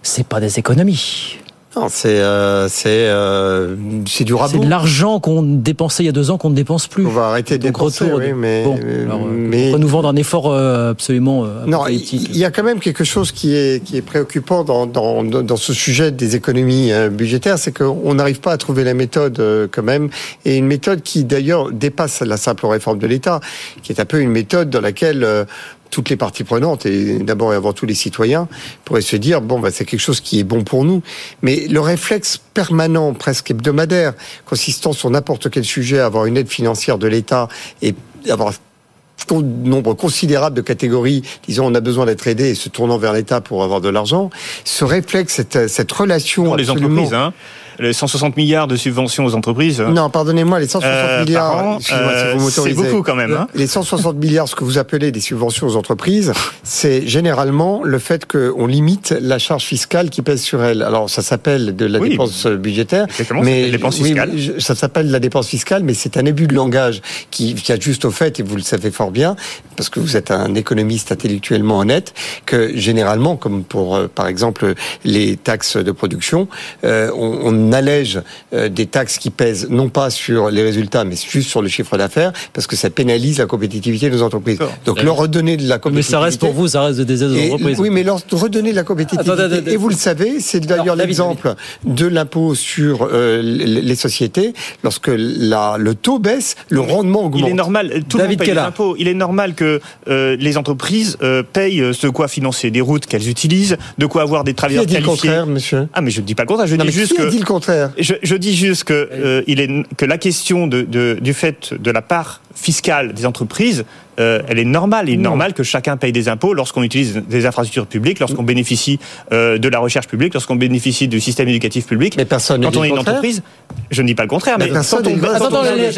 [0.01, 1.37] C'est pas des économies.
[1.75, 3.75] Non, c'est euh, c'est euh,
[4.07, 4.53] c'est du rabot.
[4.53, 7.05] C'est de l'argent qu'on dépensait il y a deux ans qu'on ne dépense plus.
[7.05, 10.49] On va arrêter de dépenser, oui, mais bon, alors, mais on nous vendre un effort
[10.51, 11.85] euh, absolument euh, non.
[11.87, 15.57] Il y a quand même quelque chose qui est qui est préoccupant dans dans dans
[15.57, 19.83] ce sujet des économies euh, budgétaires, c'est qu'on n'arrive pas à trouver la méthode quand
[19.83, 20.09] même,
[20.45, 23.41] et une méthode qui d'ailleurs dépasse la simple réforme de l'État,
[23.83, 25.45] qui est un peu une méthode dans laquelle
[25.89, 28.47] toutes les parties prenantes et d'abord et avant tout les citoyens
[28.83, 31.01] pourraient se dire bon bah c'est quelque chose qui est bon pour nous
[31.41, 34.13] mais le réflexe permanent presque hebdomadaire
[34.45, 37.47] consistant sur n'importe quel sujet avoir une aide financière de l'État
[37.81, 37.95] et
[38.29, 42.97] avoir un nombre considérable de catégories, disons, on a besoin d'être aidé et se tournant
[42.97, 44.29] vers l'État pour avoir de l'argent,
[44.63, 46.43] ce réflexe, cette, cette relation.
[46.43, 47.33] Non, les entreprises, hein
[47.79, 49.81] les 160 milliards de subventions aux entreprises.
[49.81, 51.79] Non, pardonnez-moi, les 160 euh, milliards.
[51.91, 53.33] Euh, c'est beaucoup quand même.
[53.33, 57.99] Hein les 160 milliards, ce que vous appelez des subventions aux entreprises, c'est généralement le
[57.99, 60.81] fait qu'on limite la charge fiscale qui pèse sur elles.
[60.81, 63.07] Alors, ça s'appelle de la dépense budgétaire,
[63.43, 64.31] mais dépense fiscale.
[64.59, 67.01] ça s'appelle la dépense fiscale, mais c'est un abus de langage
[67.31, 69.35] qui vient juste au fait, et vous le savez fort bien,
[69.75, 72.13] parce que vous êtes un économiste intellectuellement honnête,
[72.45, 74.73] que généralement, comme pour euh, par exemple
[75.03, 76.47] les taxes de production,
[76.83, 78.21] euh, on, on on allège
[78.53, 81.97] euh, des taxes qui pèsent non pas sur les résultats, mais juste sur le chiffre
[81.97, 84.59] d'affaires, parce que ça pénalise la compétitivité de nos entreprises.
[84.85, 86.15] Donc leur redonner de la compétitivité.
[86.15, 87.79] Mais ça reste pour vous, ça reste des aides aux entreprises.
[87.79, 89.71] Oui, mais leur redonner de la compétitivité.
[89.71, 94.53] et vous le savez, c'est d'ailleurs l'exemple de l'impôt sur euh, les sociétés.
[94.83, 97.47] Lorsque la, le taux baisse, le rendement augmente.
[97.47, 98.55] Il est normal, tout le monde paye.
[98.97, 101.17] Il est normal que euh, les entreprises
[101.53, 104.99] payent ce quoi financer des routes qu'elles utilisent, de quoi avoir des travailleurs qui a
[104.99, 105.29] dit qualifiés.
[105.29, 105.87] Le contraire, monsieur?
[105.93, 106.67] Ah, mais je ne dis pas le contraire.
[106.67, 107.91] Je dis juste que contraire.
[107.97, 111.73] Je, je dis juste que euh, il est que la question de, de, du fait
[111.73, 113.85] de la part fiscale des entreprises,
[114.19, 115.09] euh, elle est normale.
[115.09, 118.99] Il est normal que chacun paye des impôts lorsqu'on utilise des infrastructures publiques, lorsqu'on bénéficie
[119.31, 122.15] euh, de la recherche publique, lorsqu'on bénéficie du système éducatif public.
[122.17, 123.15] Mais personne Quand on est une contraire.
[123.15, 123.43] entreprise,
[123.91, 125.95] je ne dis pas le contraire, mais, mais quand, on, quand, on allège,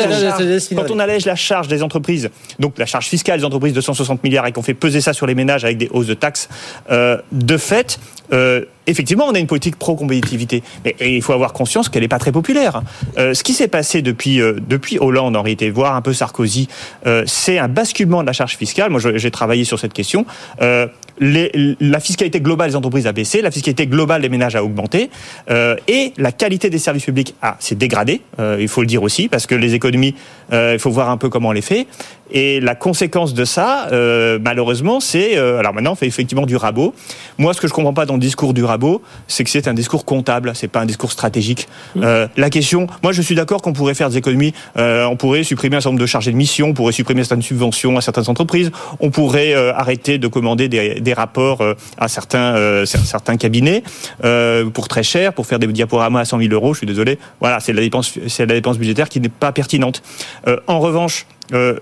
[0.75, 2.29] quand on allège la charge des entreprises,
[2.59, 5.27] donc la charge fiscale des entreprises de 160 milliards et qu'on fait peser ça sur
[5.27, 6.49] les ménages avec des hausses de taxes,
[6.89, 7.99] euh, de fait,
[8.87, 12.31] effectivement, on a une politique pro-compétitivité, mais il faut avoir conscience qu'elle n'est pas très
[12.31, 12.81] populaire.
[13.15, 16.46] Ce qui s'est passé depuis, depuis Hollande, en réalité, voire un peu Sarkozy,
[17.05, 18.89] Euh, c'est un basculement de la charge fiscale.
[18.89, 20.25] Moi, j'ai travaillé sur cette question.
[20.61, 20.87] Euh,
[21.19, 25.09] la fiscalité globale des entreprises a baissé, la fiscalité globale des ménages a augmenté,
[25.49, 28.21] euh, et la qualité des services publics s'est dégradée.
[28.59, 30.13] Il faut le dire aussi, parce que les économies,
[30.53, 31.87] euh, il faut voir un peu comment on les fait.
[32.31, 36.55] Et la conséquence de ça, euh, malheureusement, c'est euh, alors maintenant on fait effectivement du
[36.55, 36.93] rabot.
[37.37, 39.73] Moi, ce que je comprends pas dans le discours du rabot, c'est que c'est un
[39.73, 41.67] discours comptable, c'est pas un discours stratégique.
[41.97, 45.43] Euh, la question, moi, je suis d'accord qu'on pourrait faire des économies, euh, on pourrait
[45.43, 48.29] supprimer un certain nombre de chargés de mission, on pourrait supprimer certaines subventions à certaines
[48.29, 53.37] entreprises, on pourrait euh, arrêter de commander des, des rapports euh, à certains euh, certains
[53.37, 53.83] cabinets
[54.25, 56.73] euh, pour très cher, pour faire des diaporamas à 100 000 euros.
[56.73, 57.19] Je suis désolé.
[57.39, 60.01] Voilà, c'est la dépense, c'est la dépense budgétaire qui n'est pas pertinente.
[60.45, 61.75] En revanche euh,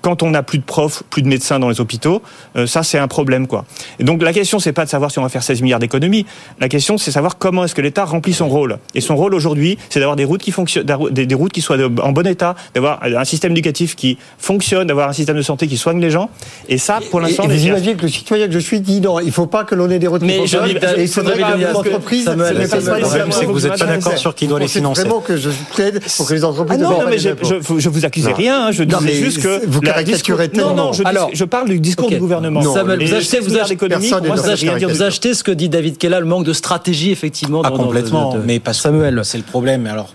[0.00, 2.22] quand on n'a plus de profs, plus de médecins dans les hôpitaux,
[2.56, 3.64] euh, ça c'est un problème quoi.
[3.98, 6.26] Et donc la question c'est pas de savoir si on va faire 16 milliards d'économies,
[6.60, 8.78] la question c'est savoir comment est-ce que l'État remplit son rôle.
[8.94, 11.76] Et son rôle aujourd'hui, c'est d'avoir des routes qui fonctionnent, des, des, routes qui soient
[11.76, 15.66] de, en bon état, d'avoir un système éducatif qui fonctionne, d'avoir un système de santé
[15.66, 16.30] qui soigne les gens.
[16.68, 19.32] Et ça, pour l'instant, vous imaginez que le citoyen que je suis dit non, il
[19.32, 20.68] faut pas que l'on ait des routes mais qui fonctionnent.
[20.96, 22.24] Et il faudrait que l'entreprise.
[22.24, 25.02] C'est que vous n'êtes pas d'accord sur qui doit les financer.
[25.02, 26.80] Vraiment que je plaide pour que les entreprises.
[26.80, 28.70] Ah non, non mais je vous accusez rien.
[28.72, 32.16] Je dis juste que caricaturez Non, non, je, Alors, je parle du discours okay.
[32.16, 32.62] du gouvernement.
[32.62, 36.20] Non, Samuel, vous achetez, vous, achetez, vous, achetez, vous achetez ce que dit David Kella,
[36.20, 37.62] le manque de stratégie, effectivement.
[37.64, 38.30] Ah, dans, complètement.
[38.30, 39.86] Dans, de, de, mais pas Samuel, c'est le problème.
[39.86, 40.14] Alors,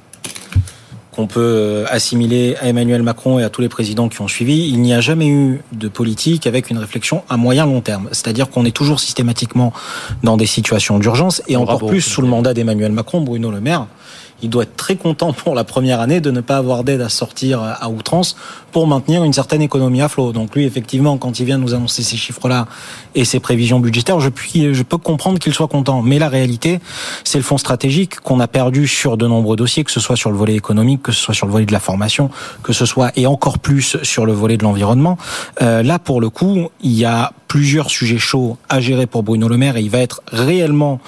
[1.18, 4.70] qu'on peut euh, assimiler à Emmanuel Macron et à tous les présidents qui ont suivi,
[4.70, 8.08] il n'y a jamais eu de politique avec une réflexion à moyen long terme.
[8.12, 9.74] C'est-à-dire qu'on est toujours systématiquement
[10.22, 13.88] dans des situations d'urgence et encore plus sous le mandat d'Emmanuel Macron, Bruno Le Maire
[14.42, 17.10] il doit être très content pour la première année de ne pas avoir d'aide à
[17.10, 18.36] sortir à outrance
[18.72, 20.32] pour maintenir une certaine économie à flot.
[20.34, 22.68] Donc lui, effectivement, quand il vient nous annoncer ces chiffres-là
[23.16, 26.02] et ces prévisions budgétaires, je, peux comprendre qu'il soit content.
[26.02, 26.80] Mais la réalité,
[27.24, 30.30] c'est le fonds stratégique qu'on a perdu sur de nombreux dossiers, que ce soit sur
[30.30, 32.30] le volet économique, que ce soit sur le volet de la formation,
[32.62, 35.18] que ce soit et encore plus sur le volet de l'environnement.
[35.62, 39.48] Euh, là, pour le coup, il y a plusieurs sujets chauds à gérer pour Bruno
[39.48, 41.00] Le Maire et il va être réellement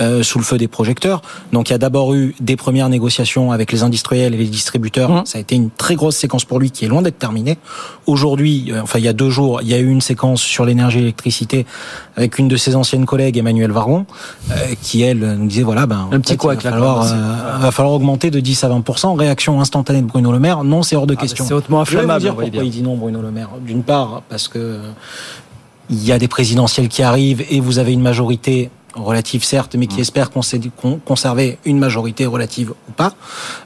[0.00, 1.22] euh, sous le feu des projecteurs.
[1.52, 5.10] Donc il y a d'abord eu des premières négociations avec les industriels et les distributeurs.
[5.10, 5.26] Mmh.
[5.26, 7.58] Ça a été une très grosse séquence pour lui qui est loin d'être terminée.
[8.06, 10.64] Aujourd'hui, euh, enfin il y a deux jours, il y a eu une séquence sur
[10.64, 11.66] l'énergie et l'électricité
[12.14, 14.06] avec une de ses anciennes collègues, Emmanuel Vargon,
[14.52, 17.70] euh, qui elle nous disait voilà ben un petit quoi il va falloir, euh, va
[17.72, 18.84] falloir augmenter de 10 à 20
[19.16, 21.46] Réaction instantanée de Bruno Le Maire, non c'est hors de ah, question.
[21.48, 22.20] C'est hautement inflammable.
[22.20, 23.48] Je vais vous dire pourquoi il dit non Bruno Le Maire.
[23.60, 24.78] D'une part parce que
[25.90, 29.86] il y a des présidentielles qui arrivent et vous avez une majorité relative certes, mais
[29.86, 33.14] qui espère conserver une majorité relative ou pas.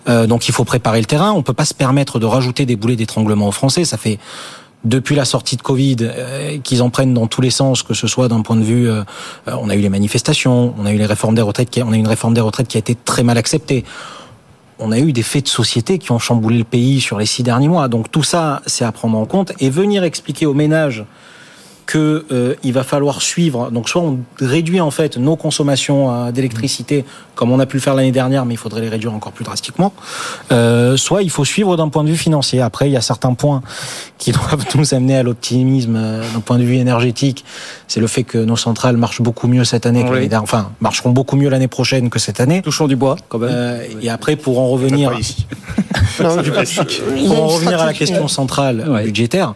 [0.09, 1.33] Euh, donc il faut préparer le terrain.
[1.33, 3.85] On peut pas se permettre de rajouter des boulets d'étranglement aux Français.
[3.85, 4.19] Ça fait
[4.85, 8.09] depuis la sortie de Covid, euh, qu'ils en prennent dans tous les sens, que ce
[8.09, 9.05] soit d'un point de vue, euh,
[9.47, 11.97] on a eu les manifestations, on a eu les réformes des retraites, qui, on a
[11.97, 13.85] eu une réforme des retraites qui a été très mal acceptée.
[14.81, 17.45] On a eu des faits de société qui ont chamboulé le pays sur les six
[17.45, 17.87] derniers mois.
[17.87, 21.05] Donc tout ça, c'est à prendre en compte et venir expliquer aux ménages
[21.87, 23.71] que euh, il va falloir suivre.
[23.71, 27.05] Donc soit on réduit en fait nos consommations euh, d'électricité
[27.35, 29.45] comme on a pu le faire l'année dernière, mais il faudrait les réduire encore plus
[29.45, 29.93] drastiquement.
[30.51, 32.61] Euh, soit il faut suivre d'un point de vue financier.
[32.61, 33.63] Après, il y a certains points
[34.19, 37.45] qui doivent nous amener à l'optimisme euh, d'un point de vue énergétique.
[37.89, 40.43] C'est le fait que nos centrales marchent beaucoup mieux cette année, que l'année dernière.
[40.43, 42.63] Enfin, marcheront beaucoup mieux l'année prochaine que cette année.
[42.63, 43.51] Touchons du bois, quand même.
[43.53, 45.13] Euh, et après, pour en revenir,
[46.21, 47.03] non, du plastique.
[47.27, 49.05] Pour en revenir à la question centrale ouais.
[49.05, 49.55] budgétaire.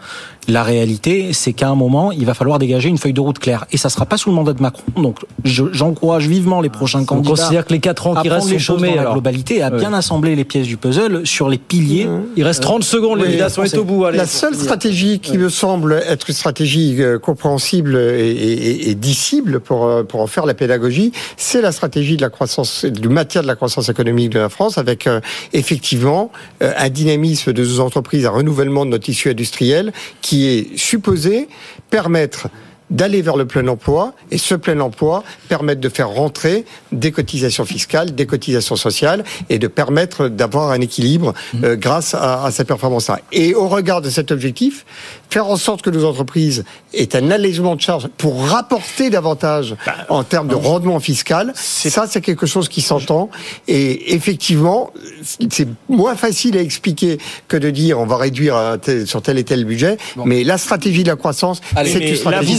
[0.48, 3.66] La réalité, c'est qu'à un moment, il va falloir dégager une feuille de route claire.
[3.72, 4.82] Et ça sera pas sous le mandat de Macron.
[4.96, 7.30] Donc, j'encourage vivement les prochains On candidats.
[7.30, 9.78] considère que les 4 ans qui restent sont chômés, dans la globalité, à Ouais.
[9.78, 12.06] bien assembler les pièces du puzzle sur les piliers.
[12.36, 14.04] Il reste 30 secondes, Oui, l'évidation est au bout.
[14.04, 14.18] Allez.
[14.18, 19.60] La seule stratégie qui me semble être une stratégie euh, compréhensible et, et, et dissible
[19.60, 23.42] pour, euh, pour en faire la pédagogie, c'est la stratégie de la croissance, du maintien
[23.42, 25.20] de la croissance économique de la France, avec euh,
[25.52, 26.30] effectivement
[26.62, 29.92] euh, un dynamisme de nos entreprises, un renouvellement de notre tissu industriel
[30.22, 31.48] qui est supposé
[31.88, 32.48] permettre
[32.90, 34.12] d'aller vers le plein emploi.
[34.30, 39.58] Et ce plein emploi permettre de faire rentrer des cotisations fiscales, des cotisations sociales et
[39.58, 41.34] de permettre d'avoir un équilibre
[41.64, 43.20] euh, grâce à, à cette performance-là.
[43.32, 44.84] Et au regard de cet objectif,
[45.30, 46.64] faire en sorte que nos entreprises
[46.94, 49.74] aient un allègement de charges pour rapporter davantage
[50.08, 53.30] en termes de rendement fiscal, ça c'est quelque chose qui s'entend.
[53.68, 57.18] Et effectivement c'est moins facile à expliquer
[57.48, 61.02] que de dire on va réduire tel- sur tel et tel budget, mais la stratégie
[61.02, 62.52] de la croissance, c'est une stratégie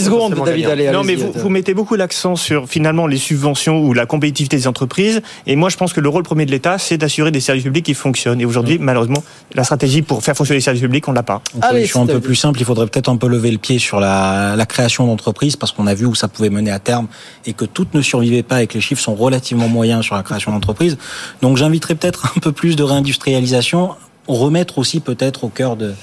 [0.92, 4.68] non, mais vous, vous mettez beaucoup l'accent sur finalement les subventions ou la compétitivité des
[4.68, 5.22] entreprises.
[5.46, 7.86] Et moi, je pense que le rôle premier de l'État, c'est d'assurer des services publics
[7.86, 8.42] qui fonctionnent.
[8.42, 11.42] Et aujourd'hui, malheureusement, la stratégie pour faire fonctionner les services publics, on l'a pas.
[11.56, 14.00] Une solution un peu plus simple, il faudrait peut-être un peu lever le pied sur
[14.00, 17.08] la, la création d'entreprises parce qu'on a vu où ça pouvait mener à terme
[17.46, 20.24] et que toutes ne survivaient pas et que les chiffres sont relativement moyens sur la
[20.24, 20.98] création d'entreprises.
[21.42, 23.92] Donc j'inviterais peut-être un peu plus de réindustrialisation
[24.36, 25.94] remettre aussi peut-être au cœur de,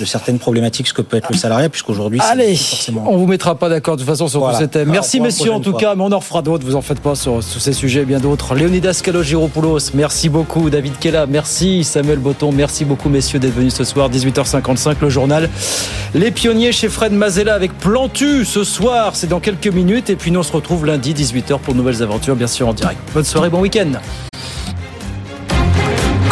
[0.00, 3.04] de, certaines problématiques ce que peut être le salariat, puisqu'aujourd'hui, Allez, forcément...
[3.08, 4.58] on vous mettra pas d'accord de toute façon sur voilà.
[4.58, 5.80] tout cet Merci messieurs en tout fois.
[5.80, 8.20] cas, mais on en refera d'autres, vous en faites pas sur, sur ces sujets, bien
[8.20, 8.54] d'autres.
[8.54, 10.70] Léonidas Kalogiropoulos, merci beaucoup.
[10.70, 11.84] David Kella, merci.
[11.84, 14.10] Samuel Botton, merci beaucoup messieurs d'être venus ce soir.
[14.10, 15.50] 18h55, le journal.
[16.14, 20.10] Les pionniers chez Fred Mazella avec Plantu ce soir, c'est dans quelques minutes.
[20.10, 22.74] Et puis nous on se retrouve lundi 18h pour de nouvelles aventures, bien sûr en
[22.74, 22.98] direct.
[23.12, 23.92] Bonne soirée, bon week-end.